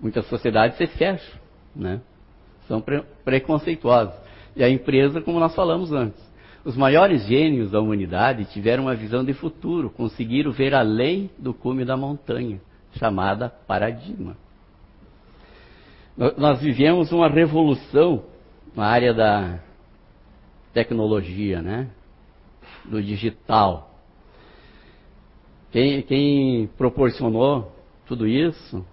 [0.00, 1.40] Muitas sociedades se fecham,
[1.74, 2.00] né?
[2.68, 4.14] São pre preconceituosas.
[4.54, 6.24] E a empresa, como nós falamos antes,
[6.64, 11.84] os maiores gênios da humanidade tiveram uma visão de futuro, conseguiram ver além do cume
[11.84, 12.60] da montanha,
[12.98, 14.36] chamada paradigma.
[16.16, 18.24] Nós vivemos uma revolução
[18.74, 19.58] na área da
[20.72, 21.90] tecnologia, né?
[22.86, 23.90] Do digital.
[25.70, 27.70] Quem, quem proporcionou
[28.06, 28.84] tudo isso,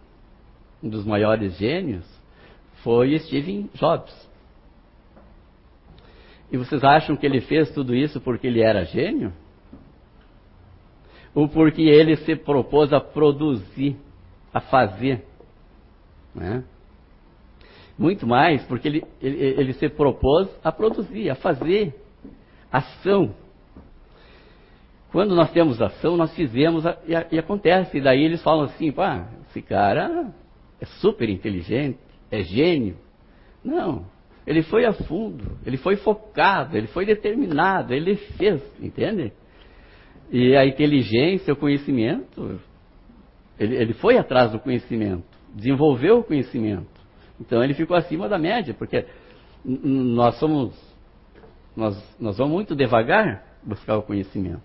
[0.81, 2.05] um dos maiores gênios,
[2.83, 4.13] foi Steve Jobs.
[6.51, 9.31] E vocês acham que ele fez tudo isso porque ele era gênio?
[11.33, 13.95] Ou porque ele se propôs a produzir,
[14.53, 15.25] a fazer?
[16.35, 16.63] Né?
[17.97, 21.93] Muito mais porque ele, ele, ele se propôs a produzir, a fazer
[22.71, 23.35] ação.
[25.11, 27.97] Quando nós temos ação, nós fizemos a, e, a, e, acontece.
[27.97, 30.33] E daí eles falam assim, pá, esse cara
[30.81, 31.99] é super inteligente,
[32.31, 32.97] é gênio.
[33.63, 34.05] Não,
[34.45, 39.31] ele foi a fundo, ele foi focado, ele foi determinado, ele fez, entende?
[40.31, 42.59] E a inteligência, o conhecimento,
[43.59, 46.92] ele, ele foi atrás do conhecimento, desenvolveu o conhecimento.
[47.45, 49.05] Então ele ficou acima da média, porque
[49.65, 50.73] nós somos,
[51.75, 54.61] nós, nós vamos muito devagar buscar o conhecimento.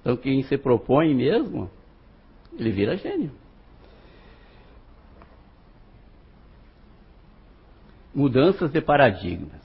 [0.00, 1.68] Então quem se propõe mesmo,
[2.56, 3.32] ele vira gênio.
[8.14, 9.60] Mudanças de paradigmas.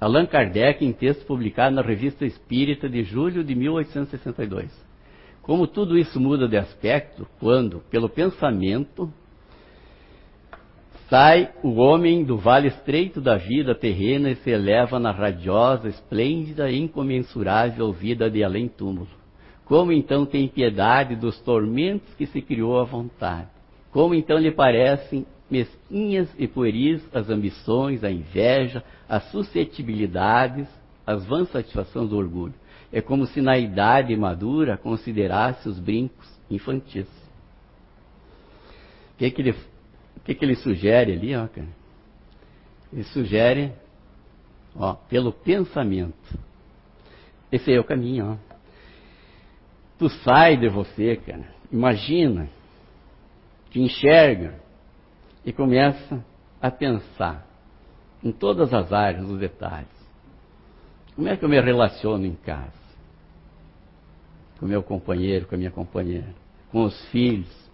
[0.00, 4.70] Allan Kardec, em texto publicado na Revista Espírita de julho de 1862.
[5.42, 9.12] Como tudo isso muda de aspecto quando, pelo pensamento,
[11.08, 16.70] Sai o homem do vale estreito da vida terrena e se eleva na radiosa, esplêndida
[16.70, 19.08] e incomensurável vida de além-túmulo.
[19.64, 23.48] Como então tem piedade dos tormentos que se criou à vontade?
[23.90, 30.68] Como então lhe parecem mesquinhas e pueris as ambições, a inveja, as suscetibilidades,
[31.06, 32.54] as vãs satisfações do orgulho?
[32.92, 37.08] É como se na idade madura considerasse os brincos infantis.
[39.14, 39.54] O que, que ele
[40.28, 41.68] que, que ele sugere ali, ó, cara?
[42.92, 43.72] Ele sugere,
[44.76, 46.38] ó, pelo pensamento.
[47.50, 48.48] Esse é o caminho, ó.
[49.98, 51.48] Tu sai de você, cara.
[51.72, 52.48] Imagina,
[53.70, 54.54] te enxerga
[55.44, 56.22] e começa
[56.60, 57.46] a pensar
[58.22, 59.88] em todas as áreas, nos detalhes.
[61.14, 62.72] Como é que eu me relaciono em casa?
[64.60, 66.34] Com meu companheiro, com a minha companheira,
[66.70, 67.67] com os filhos,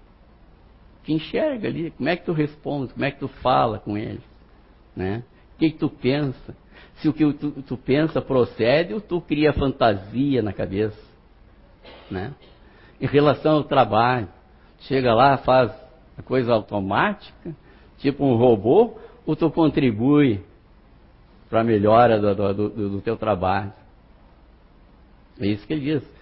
[1.04, 4.22] te enxerga ali, como é que tu responde, como é que tu fala com eles,
[4.96, 5.22] né?
[5.54, 6.56] O que, que tu pensa?
[6.96, 10.98] Se o que tu, tu pensa procede ou tu cria fantasia na cabeça,
[12.10, 12.34] né?
[13.00, 14.28] Em relação ao trabalho,
[14.80, 15.70] chega lá, faz
[16.16, 17.54] a coisa automática,
[17.98, 20.42] tipo um robô, ou tu contribui
[21.50, 23.72] para a melhora do, do, do, do teu trabalho?
[25.38, 26.14] É isso que ele diz.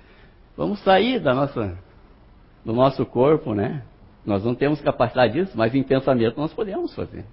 [0.56, 1.78] Vamos sair da nossa,
[2.64, 3.84] do nosso corpo, né?
[4.24, 7.24] Nós não temos capacidade disso, mas em pensamento nós podemos fazer.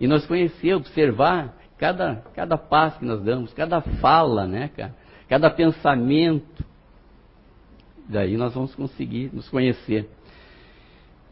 [0.00, 4.94] E nós conhecer, observar cada, cada passo que nós damos, cada fala, né, cara?
[5.28, 6.64] Cada pensamento.
[8.08, 10.08] Daí nós vamos conseguir nos conhecer.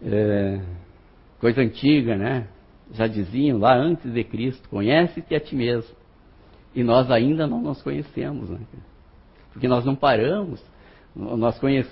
[0.03, 0.61] É,
[1.39, 2.49] coisa antiga, né?
[2.93, 5.95] Já diziam lá antes de Cristo, conhece-te a ti mesmo.
[6.75, 8.59] E nós ainda não nos conhecemos, né?
[9.53, 10.65] Porque nós não paramos,
[11.15, 11.91] nós conhece,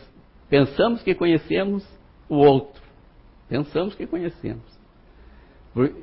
[0.48, 1.84] pensamos que conhecemos
[2.28, 2.87] o outro.
[3.48, 4.78] Pensamos que conhecemos.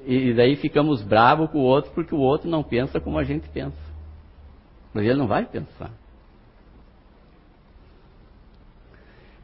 [0.05, 3.47] E daí ficamos bravos com o outro porque o outro não pensa como a gente
[3.49, 3.77] pensa.
[4.93, 5.91] Mas ele não vai pensar.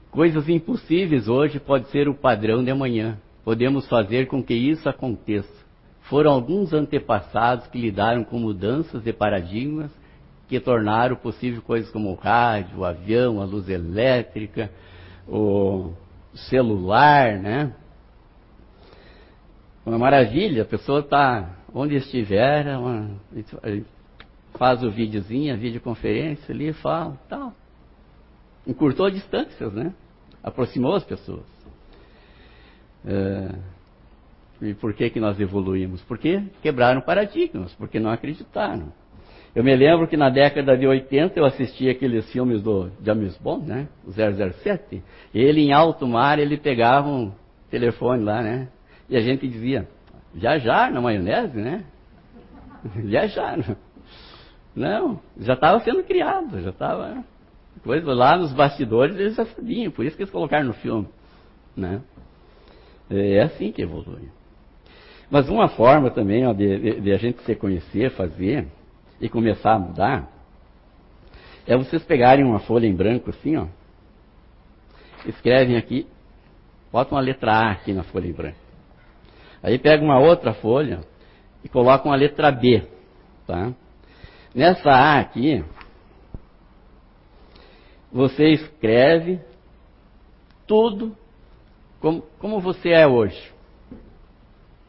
[0.10, 3.18] Coisas impossíveis hoje pode ser o padrão de amanhã.
[3.44, 5.62] Podemos fazer com que isso aconteça.
[6.04, 9.92] Foram alguns antepassados que lidaram com mudanças de paradigmas
[10.48, 14.70] que tornaram possível coisas como o rádio, o avião, a luz elétrica,
[15.26, 15.94] o
[16.34, 17.74] celular, né?
[19.86, 23.10] Uma maravilha, a pessoa está onde estiver, uma,
[24.54, 27.54] faz o videozinho, a videoconferência ali, fala, tal.
[28.68, 29.94] Encurtou distâncias, né?
[30.44, 31.46] Aproximou as pessoas.
[33.06, 33.56] É,
[34.62, 36.02] e por que, que nós evoluímos?
[36.04, 38.94] Porque quebraram paradigmas, porque não acreditaram.
[39.56, 43.68] Eu me lembro que na década de 80 eu assisti aqueles filmes do James Bond,
[43.68, 43.88] né?
[44.06, 45.04] O 007.
[45.34, 47.32] Ele em alto mar, ele pegava um
[47.70, 48.70] telefone lá, né?
[49.12, 49.90] E a gente dizia,
[50.34, 51.84] viajar na maionese, né?
[52.96, 53.60] Viajar.
[54.74, 57.22] Não, já estava sendo criado, já estava.
[57.84, 61.10] Coisa lá nos bastidores eles já sabiam, por isso que eles colocaram no filme.
[61.76, 62.02] Né?
[63.10, 64.30] É assim que evolui.
[65.30, 68.66] Mas uma forma também ó, de, de, de, a gente se conhecer, fazer
[69.20, 70.32] e começar a mudar,
[71.68, 73.68] é vocês pegarem uma folha em branco assim, ó,
[75.26, 76.08] escrevem aqui,
[76.92, 78.61] botam uma letra A aqui na folha em branco.
[79.64, 81.02] Aí pega uma outra folha
[81.64, 82.84] e colocam a letra B.
[83.46, 83.74] Tá?
[84.54, 85.64] Nessa A aqui,
[88.12, 89.40] você escreve
[90.68, 91.16] tudo
[92.00, 93.52] como, como você é hoje.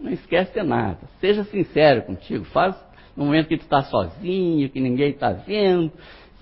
[0.01, 0.99] Não esquece nada.
[1.21, 2.45] Seja sincero contigo.
[2.47, 2.75] Faz
[3.17, 5.93] no momento que tu está sozinho, que ninguém está vendo.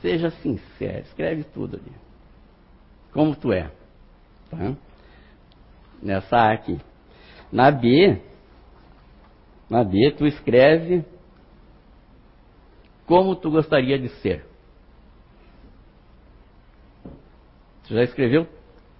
[0.00, 1.00] Seja sincero.
[1.00, 1.92] Escreve tudo ali.
[3.12, 3.70] Como tu é.
[4.50, 4.74] Tá?
[6.02, 6.78] Nessa A aqui.
[7.52, 8.20] Na B,
[9.68, 11.04] na B tu escreve
[13.06, 14.44] como tu gostaria de ser.
[17.86, 18.46] Tu já escreveu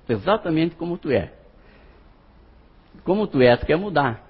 [0.08, 1.32] exatamente como tu é.
[3.04, 4.26] Como tu é, tu quer mudar,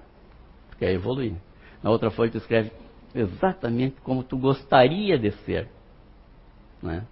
[0.69, 1.33] tu quer evoluir.
[1.81, 2.71] Na outra folha tu escreve
[3.13, 5.67] exatamente como tu gostaria de ser.
[6.81, 7.05] Né?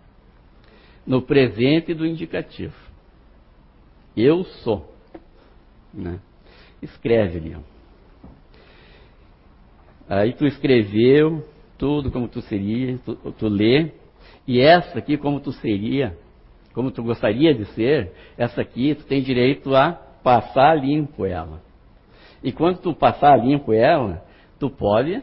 [1.05, 2.75] No presente do indicativo.
[4.15, 4.93] Eu sou.
[5.91, 6.19] Né?
[6.81, 7.57] Escreve ali.
[10.07, 11.45] Aí tu escreveu
[11.77, 13.91] tudo como tu seria, tu, tu lê,
[14.47, 16.17] e essa aqui como tu seria,
[16.73, 21.61] como tu gostaria de ser, essa aqui tu tem direito a passar limpo ela.
[22.43, 24.23] E quando tu passar limpo ela,
[24.59, 25.21] tu pode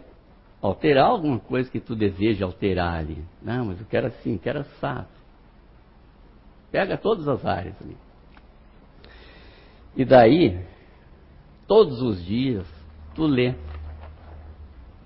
[0.63, 3.25] alterar alguma coisa que tu deseja alterar ali.
[3.43, 5.09] Não, mas eu quero assim, quero assado.
[6.71, 7.97] Pega todas as áreas ali.
[9.97, 10.59] E daí,
[11.67, 12.67] todos os dias,
[13.15, 13.55] tu lê.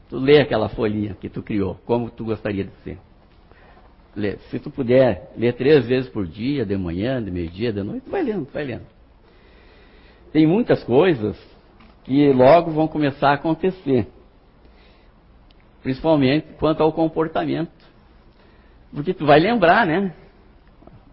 [0.09, 2.99] Tu lê aquela folhinha que tu criou, como tu gostaria de ser.
[4.15, 4.39] Lê.
[4.51, 8.23] Se tu puder ler três vezes por dia, de manhã, de meio-dia, de noite, vai
[8.23, 8.87] lendo, vai lendo.
[10.33, 11.39] Tem muitas coisas
[12.05, 14.09] que logo vão começar a acontecer.
[15.83, 17.73] Principalmente quanto ao comportamento.
[18.93, 20.13] Porque tu vai lembrar, né?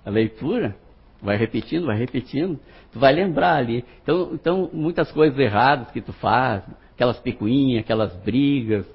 [0.03, 0.75] A leitura,
[1.21, 2.59] vai repetindo, vai repetindo,
[2.91, 3.83] tu vai lembrar ali.
[4.03, 6.63] Então, então muitas coisas erradas que tu faz,
[6.93, 8.85] aquelas picuinhas, aquelas brigas,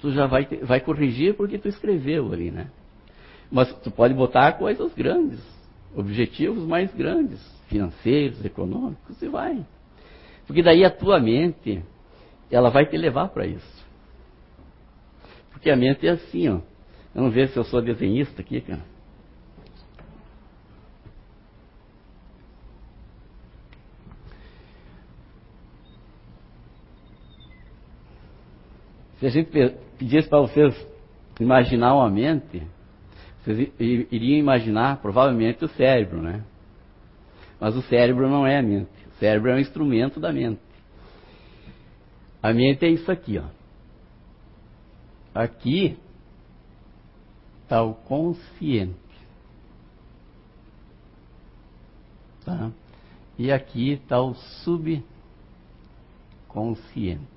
[0.00, 2.68] tu já vai, vai corrigir porque tu escreveu ali, né?
[3.50, 5.40] Mas tu pode botar coisas grandes,
[5.94, 9.64] objetivos mais grandes, financeiros, econômicos, e vai.
[10.46, 11.82] Porque daí a tua mente,
[12.50, 13.84] ela vai te levar para isso.
[15.52, 16.60] Porque a mente é assim, ó.
[17.14, 18.82] Vamos ver se eu sou desenhista aqui, cara.
[29.24, 29.50] Se a gente
[29.96, 30.86] pedisse para vocês
[31.40, 32.62] imaginar uma mente,
[33.42, 36.44] vocês iriam imaginar provavelmente o cérebro, né?
[37.58, 38.90] Mas o cérebro não é a mente.
[39.08, 40.60] O cérebro é um instrumento da mente.
[42.42, 43.44] A mente é isso aqui, ó.
[45.34, 45.96] Aqui
[47.62, 48.94] está o consciente.
[52.44, 52.70] Tá?
[53.38, 54.34] E aqui está o
[56.44, 57.33] subconsciente.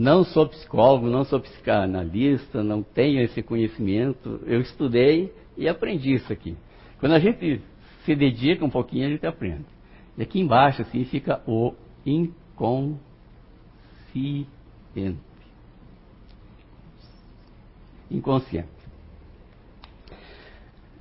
[0.00, 4.40] Não sou psicólogo, não sou psicanalista, não tenho esse conhecimento.
[4.46, 6.56] Eu estudei e aprendi isso aqui.
[6.98, 7.60] Quando a gente
[8.06, 9.66] se dedica um pouquinho, a gente aprende.
[10.16, 11.74] E aqui embaixo, assim, fica o
[12.06, 12.98] inconsciente.
[18.10, 18.68] Inconsciente.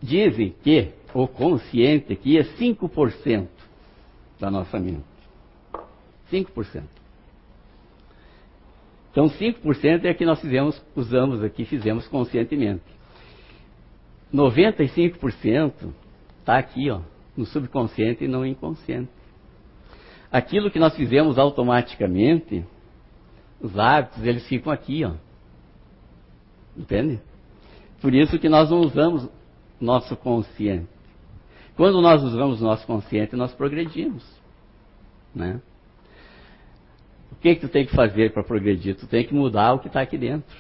[0.04, 3.48] Dizem que o consciente aqui é 5%
[4.38, 5.06] da nossa mente.
[6.30, 6.84] 5%.
[9.12, 12.84] Então 5% é que nós fizemos, usamos aqui, fizemos conscientemente.
[14.34, 15.92] 95%
[16.40, 17.02] está aqui, ó,
[17.36, 19.10] no subconsciente e no inconsciente.
[20.32, 22.64] Aquilo que nós fizemos automaticamente,
[23.60, 25.14] os hábitos, eles ficam aqui, ó.
[26.78, 27.20] Entende?
[28.00, 29.28] Por isso que nós não usamos
[29.82, 30.88] nosso consciente.
[31.76, 34.24] Quando nós usamos nosso consciente, nós progredimos.
[35.34, 35.62] Né?
[37.32, 38.96] O que, que tu tem que fazer para progredir?
[38.96, 40.56] Tu tem que mudar o que está aqui dentro.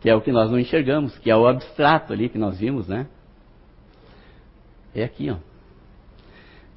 [0.00, 2.88] Que é o que nós não enxergamos, que é o abstrato ali que nós vimos,
[2.88, 3.06] né?
[4.94, 5.36] É aqui, ó.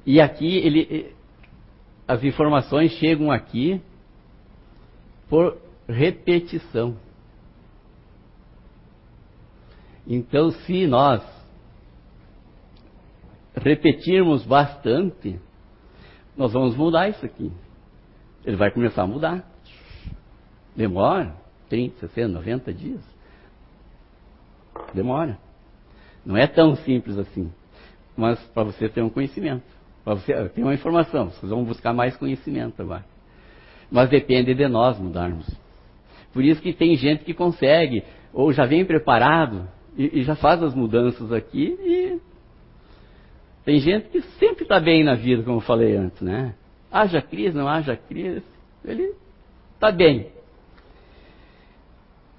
[0.04, 1.12] E aqui ele,
[2.06, 3.80] as informações chegam aqui
[5.28, 5.58] por
[5.88, 6.96] repetição.
[10.06, 11.20] Então, se nós
[13.56, 15.40] repetirmos bastante,
[16.36, 17.50] nós vamos mudar isso aqui
[18.46, 19.44] ele vai começar a mudar.
[20.74, 21.34] Demora.
[21.68, 23.00] 30, 60, 90 dias.
[24.94, 25.36] Demora.
[26.24, 27.52] Não é tão simples assim.
[28.16, 29.64] Mas para você ter um conhecimento.
[30.04, 31.30] Para você ter uma informação.
[31.30, 33.04] Vocês vão buscar mais conhecimento agora.
[33.90, 35.48] Mas depende de nós mudarmos.
[36.32, 39.66] Por isso que tem gente que consegue, ou já vem preparado
[39.96, 42.20] e, e já faz as mudanças aqui e
[43.64, 46.54] tem gente que sempre está bem na vida, como eu falei antes, né?
[46.96, 48.42] Haja crise, não haja crise,
[48.82, 49.14] ele
[49.74, 50.28] está bem.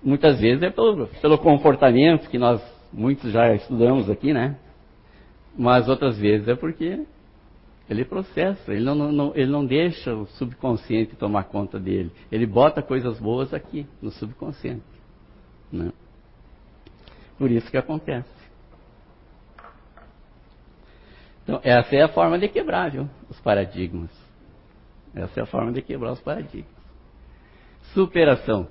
[0.01, 2.59] Muitas vezes é pelo, pelo comportamento que nós
[2.91, 4.57] muitos já estudamos aqui, né?
[5.55, 7.05] Mas outras vezes é porque
[7.87, 12.11] ele processa, ele não, não, ele não deixa o subconsciente tomar conta dele.
[12.31, 14.81] Ele bota coisas boas aqui, no subconsciente.
[15.71, 15.91] Né?
[17.37, 18.27] Por isso que acontece.
[21.43, 23.07] Então, essa é a forma de quebrar, viu?
[23.29, 24.26] Os paradigmas.
[25.15, 26.65] Essa é a forma de quebrar os paradigmas.
[27.93, 28.67] Superação.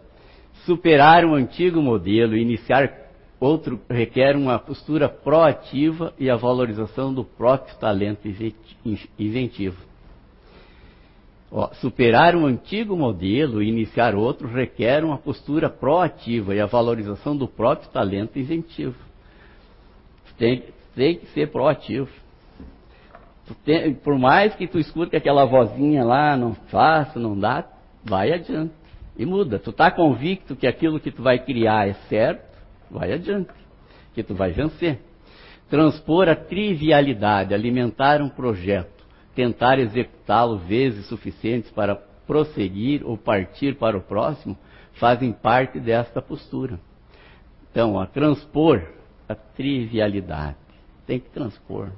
[0.65, 3.07] Superar um antigo modelo e iniciar
[3.39, 8.27] outro requer uma postura proativa e a valorização do próprio talento
[9.19, 9.77] inventivo.
[11.51, 17.37] Ó, superar um antigo modelo e iniciar outro requer uma postura proativa e a valorização
[17.37, 18.97] do próprio talento inventivo.
[20.37, 20.65] Tem,
[20.95, 22.11] tem que ser proativo
[24.03, 27.65] por mais que tu escute aquela vozinha lá, não faça, não dá,
[28.05, 28.73] vai adiante.
[29.17, 29.59] E muda.
[29.59, 32.45] Tu está convicto que aquilo que tu vai criar é certo,
[32.91, 33.53] vai adiante.
[34.15, 35.01] Que tu vai vencer.
[35.71, 43.97] Transpor a trivialidade, alimentar um projeto, tentar executá-lo vezes suficientes para prosseguir ou partir para
[43.97, 44.57] o próximo,
[44.95, 46.79] fazem parte desta postura.
[47.71, 48.83] Então, a transpor
[49.29, 50.57] a trivialidade.
[51.07, 51.91] Tem que transpor.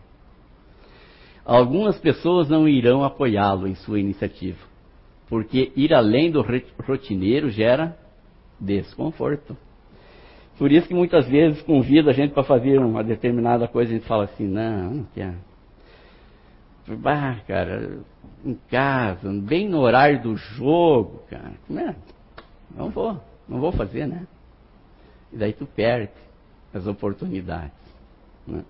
[1.49, 4.59] Algumas pessoas não irão apoiá-lo em sua iniciativa,
[5.31, 6.45] porque ir além do
[6.87, 7.97] rotineiro gera
[8.61, 9.57] desconforto.
[10.59, 13.99] Por isso que muitas vezes convida a gente para fazer uma determinada coisa e a
[13.99, 15.39] gente fala assim, não, não quero.
[16.99, 17.99] Bah, cara,
[18.45, 21.55] em casa, bem no horário do jogo, cara.
[21.71, 21.95] É?
[22.77, 23.19] Não vou,
[23.49, 24.27] não vou fazer, né?
[25.33, 26.13] E daí tu perde
[26.75, 27.73] as oportunidades.
[28.47, 28.63] Né?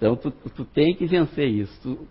[0.00, 2.08] Então tu, tu tem que vencer isso.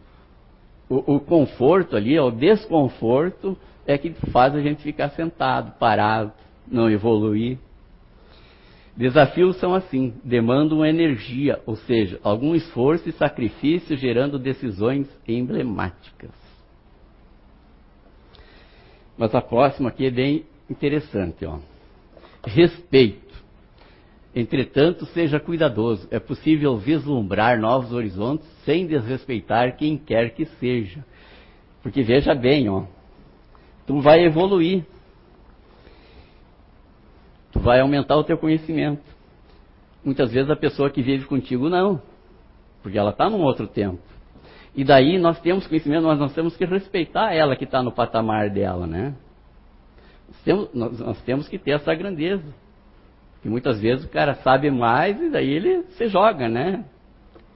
[0.88, 6.32] O, o, conforto ali, o desconforto, é que faz a gente ficar sentado, parado,
[6.68, 7.58] não evoluir.
[8.96, 16.32] Desafios são assim, demandam energia, ou seja, algum esforço e sacrifício gerando decisões emblemáticas.
[19.18, 21.58] Mas a próxima aqui é bem interessante, ó.
[22.46, 23.29] Respeito.
[24.36, 26.08] Entretanto, seja cuidadoso.
[26.12, 31.04] É possível vislumbrar novos horizontes sem desrespeitar quem quer que seja.
[31.82, 32.84] Porque veja bem, ó,
[33.88, 34.86] tu vai evoluir.
[37.52, 39.04] Tu vai aumentar o teu conhecimento.
[40.04, 42.02] Muitas vezes a pessoa que vive contigo não,
[42.84, 44.00] porque ela está num outro tempo.
[44.76, 48.50] E daí nós temos conhecimento, mas nós temos que respeitar ela que está no patamar
[48.50, 49.16] dela, né?
[50.28, 52.46] Nós temos, nós, nós temos que ter essa grandeza.
[53.42, 56.84] Que muitas vezes o cara sabe mais e daí ele se joga, né?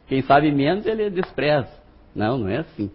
[0.08, 1.70] Quem sabe menos ele despreza.
[2.16, 2.92] Não, não é assim.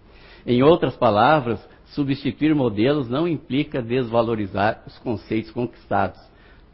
[0.47, 6.18] Em outras palavras, substituir modelos não implica desvalorizar os conceitos conquistados,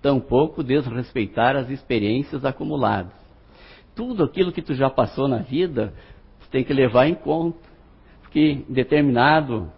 [0.03, 3.13] tampouco desrespeitar as experiências acumuladas.
[3.95, 5.95] Tudo aquilo que tu já passou na vida,
[6.41, 7.59] tu tem que levar em conta.
[8.23, 9.71] Porque em determinado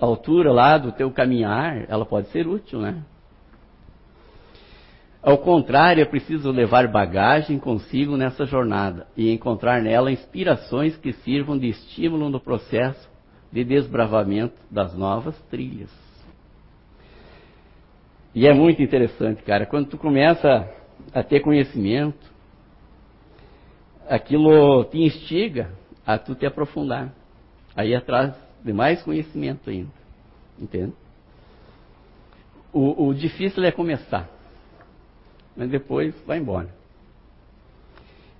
[0.00, 3.02] altura lá do teu caminhar, ela pode ser útil, né?
[5.22, 11.58] Ao contrário, é preciso levar bagagem consigo nessa jornada e encontrar nela inspirações que sirvam
[11.58, 13.08] de estímulo no processo
[13.50, 15.90] de desbravamento das novas trilhas.
[18.32, 20.70] E é muito interessante, cara, quando tu começa
[21.12, 22.30] a ter conhecimento,
[24.08, 25.72] aquilo te instiga
[26.06, 27.12] a tu te aprofundar.
[27.74, 29.90] Aí atrás de mais conhecimento ainda.
[30.58, 30.92] Entende?
[32.72, 34.37] O, o difícil é começar
[35.58, 36.72] mas depois vai embora.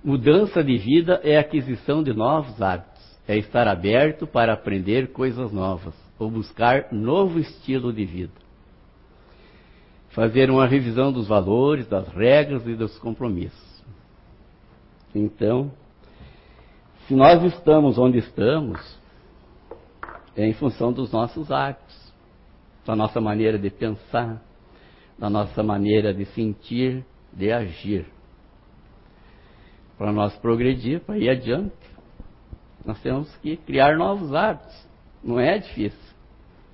[0.01, 5.93] Mudança de vida é aquisição de novos hábitos, é estar aberto para aprender coisas novas
[6.17, 8.31] ou buscar novo estilo de vida.
[10.11, 13.83] Fazer uma revisão dos valores, das regras e dos compromissos.
[15.13, 15.71] Então,
[17.07, 18.79] se nós estamos onde estamos,
[20.35, 22.13] é em função dos nossos hábitos,
[22.85, 24.41] da nossa maneira de pensar,
[25.19, 28.05] da nossa maneira de sentir, de agir.
[29.97, 31.75] Para nós progredir, para ir adiante,
[32.85, 34.87] nós temos que criar novos hábitos.
[35.21, 36.15] Não é difícil,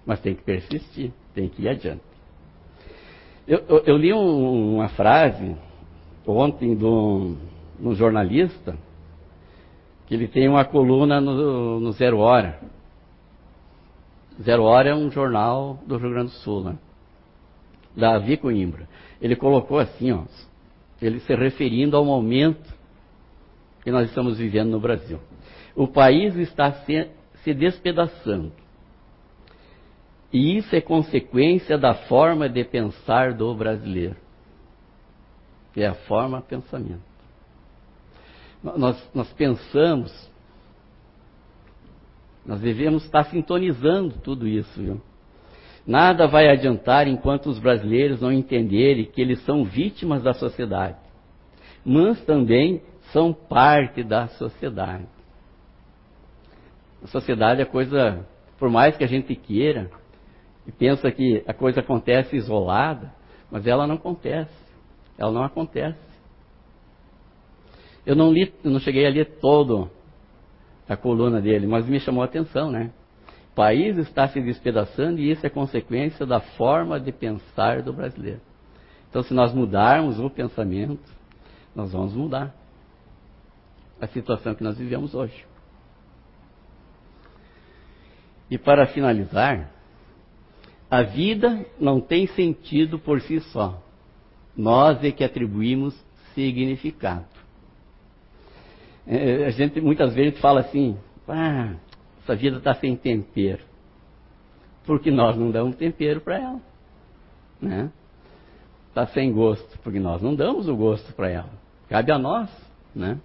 [0.05, 2.03] mas tem que persistir, tem que ir adiante.
[3.47, 5.55] Eu, eu, eu li um, uma frase
[6.25, 7.35] ontem de um,
[7.81, 8.77] um, jornalista
[10.05, 12.59] que ele tem uma coluna no, no Zero Hora.
[14.41, 16.77] Zero Hora é um jornal do Rio Grande do Sul, né?
[17.95, 18.87] Davi Coimbra.
[19.21, 20.23] Ele colocou assim, ó,
[21.01, 22.73] ele se referindo ao momento
[23.83, 25.19] que nós estamos vivendo no Brasil.
[25.75, 27.09] O país está se,
[27.43, 28.51] se despedaçando.
[30.33, 34.15] E isso é consequência da forma de pensar do brasileiro.
[35.75, 37.03] É a forma pensamento.
[38.63, 40.31] Nós, nós pensamos,
[42.45, 45.01] nós devemos estar sintonizando tudo isso, viu?
[45.85, 50.97] Nada vai adiantar enquanto os brasileiros não entenderem que eles são vítimas da sociedade,
[51.85, 52.81] mas também
[53.11, 55.05] são parte da sociedade.
[57.03, 58.25] A sociedade é coisa,
[58.57, 59.91] por mais que a gente queira,
[60.65, 63.13] e pensa que a coisa acontece isolada,
[63.51, 64.65] mas ela não acontece.
[65.17, 65.99] Ela não acontece.
[68.05, 69.89] Eu não li, não cheguei a ler todo
[70.89, 72.91] a coluna dele, mas me chamou a atenção, né?
[73.55, 78.41] O país está se despedaçando e isso é consequência da forma de pensar do brasileiro.
[79.09, 81.09] Então, se nós mudarmos o pensamento,
[81.73, 82.53] nós vamos mudar
[84.01, 85.45] a situação que nós vivemos hoje.
[88.51, 89.71] E para finalizar,
[90.91, 93.81] a vida não tem sentido por si só.
[94.53, 95.95] Nós é que atribuímos
[96.33, 97.23] significado.
[99.07, 101.75] É, a gente muitas vezes fala assim, ah,
[102.25, 103.61] essa vida está sem tempero.
[104.83, 106.61] Porque nós não damos tempero para ela.
[107.61, 107.91] Né?
[108.89, 111.49] Está sem gosto, porque nós não damos o gosto para ela.
[111.87, 112.49] Cabe a nós.
[112.95, 113.19] Né?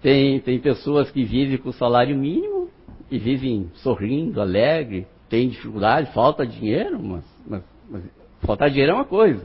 [0.00, 2.70] Tem, tem pessoas que vivem com salário mínimo
[3.10, 8.02] e vivem sorrindo, alegre, tem dificuldade, falta dinheiro, mas, mas, mas
[8.42, 9.44] faltar dinheiro é uma coisa.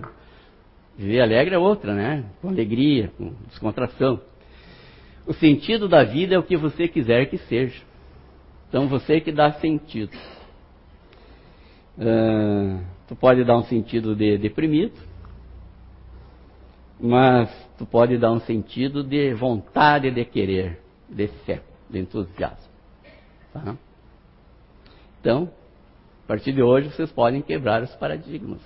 [0.95, 2.25] Viver alegre é outra, né?
[2.39, 4.21] Com alegria, com descontração.
[5.25, 7.81] O sentido da vida é o que você quiser que seja.
[8.73, 10.17] Então você que dá sentido.
[11.95, 14.99] Uh, tu pode dar um sentido de deprimido,
[16.99, 22.73] mas tu pode dar um sentido de vontade de querer, de fé, de entusiasmo.
[23.53, 23.75] Tá?
[25.21, 25.51] Então,
[26.23, 28.61] a partir de hoje vocês podem quebrar os paradigmas.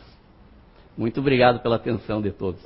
[0.98, 2.64] Muito obrigado pela atenção de todos.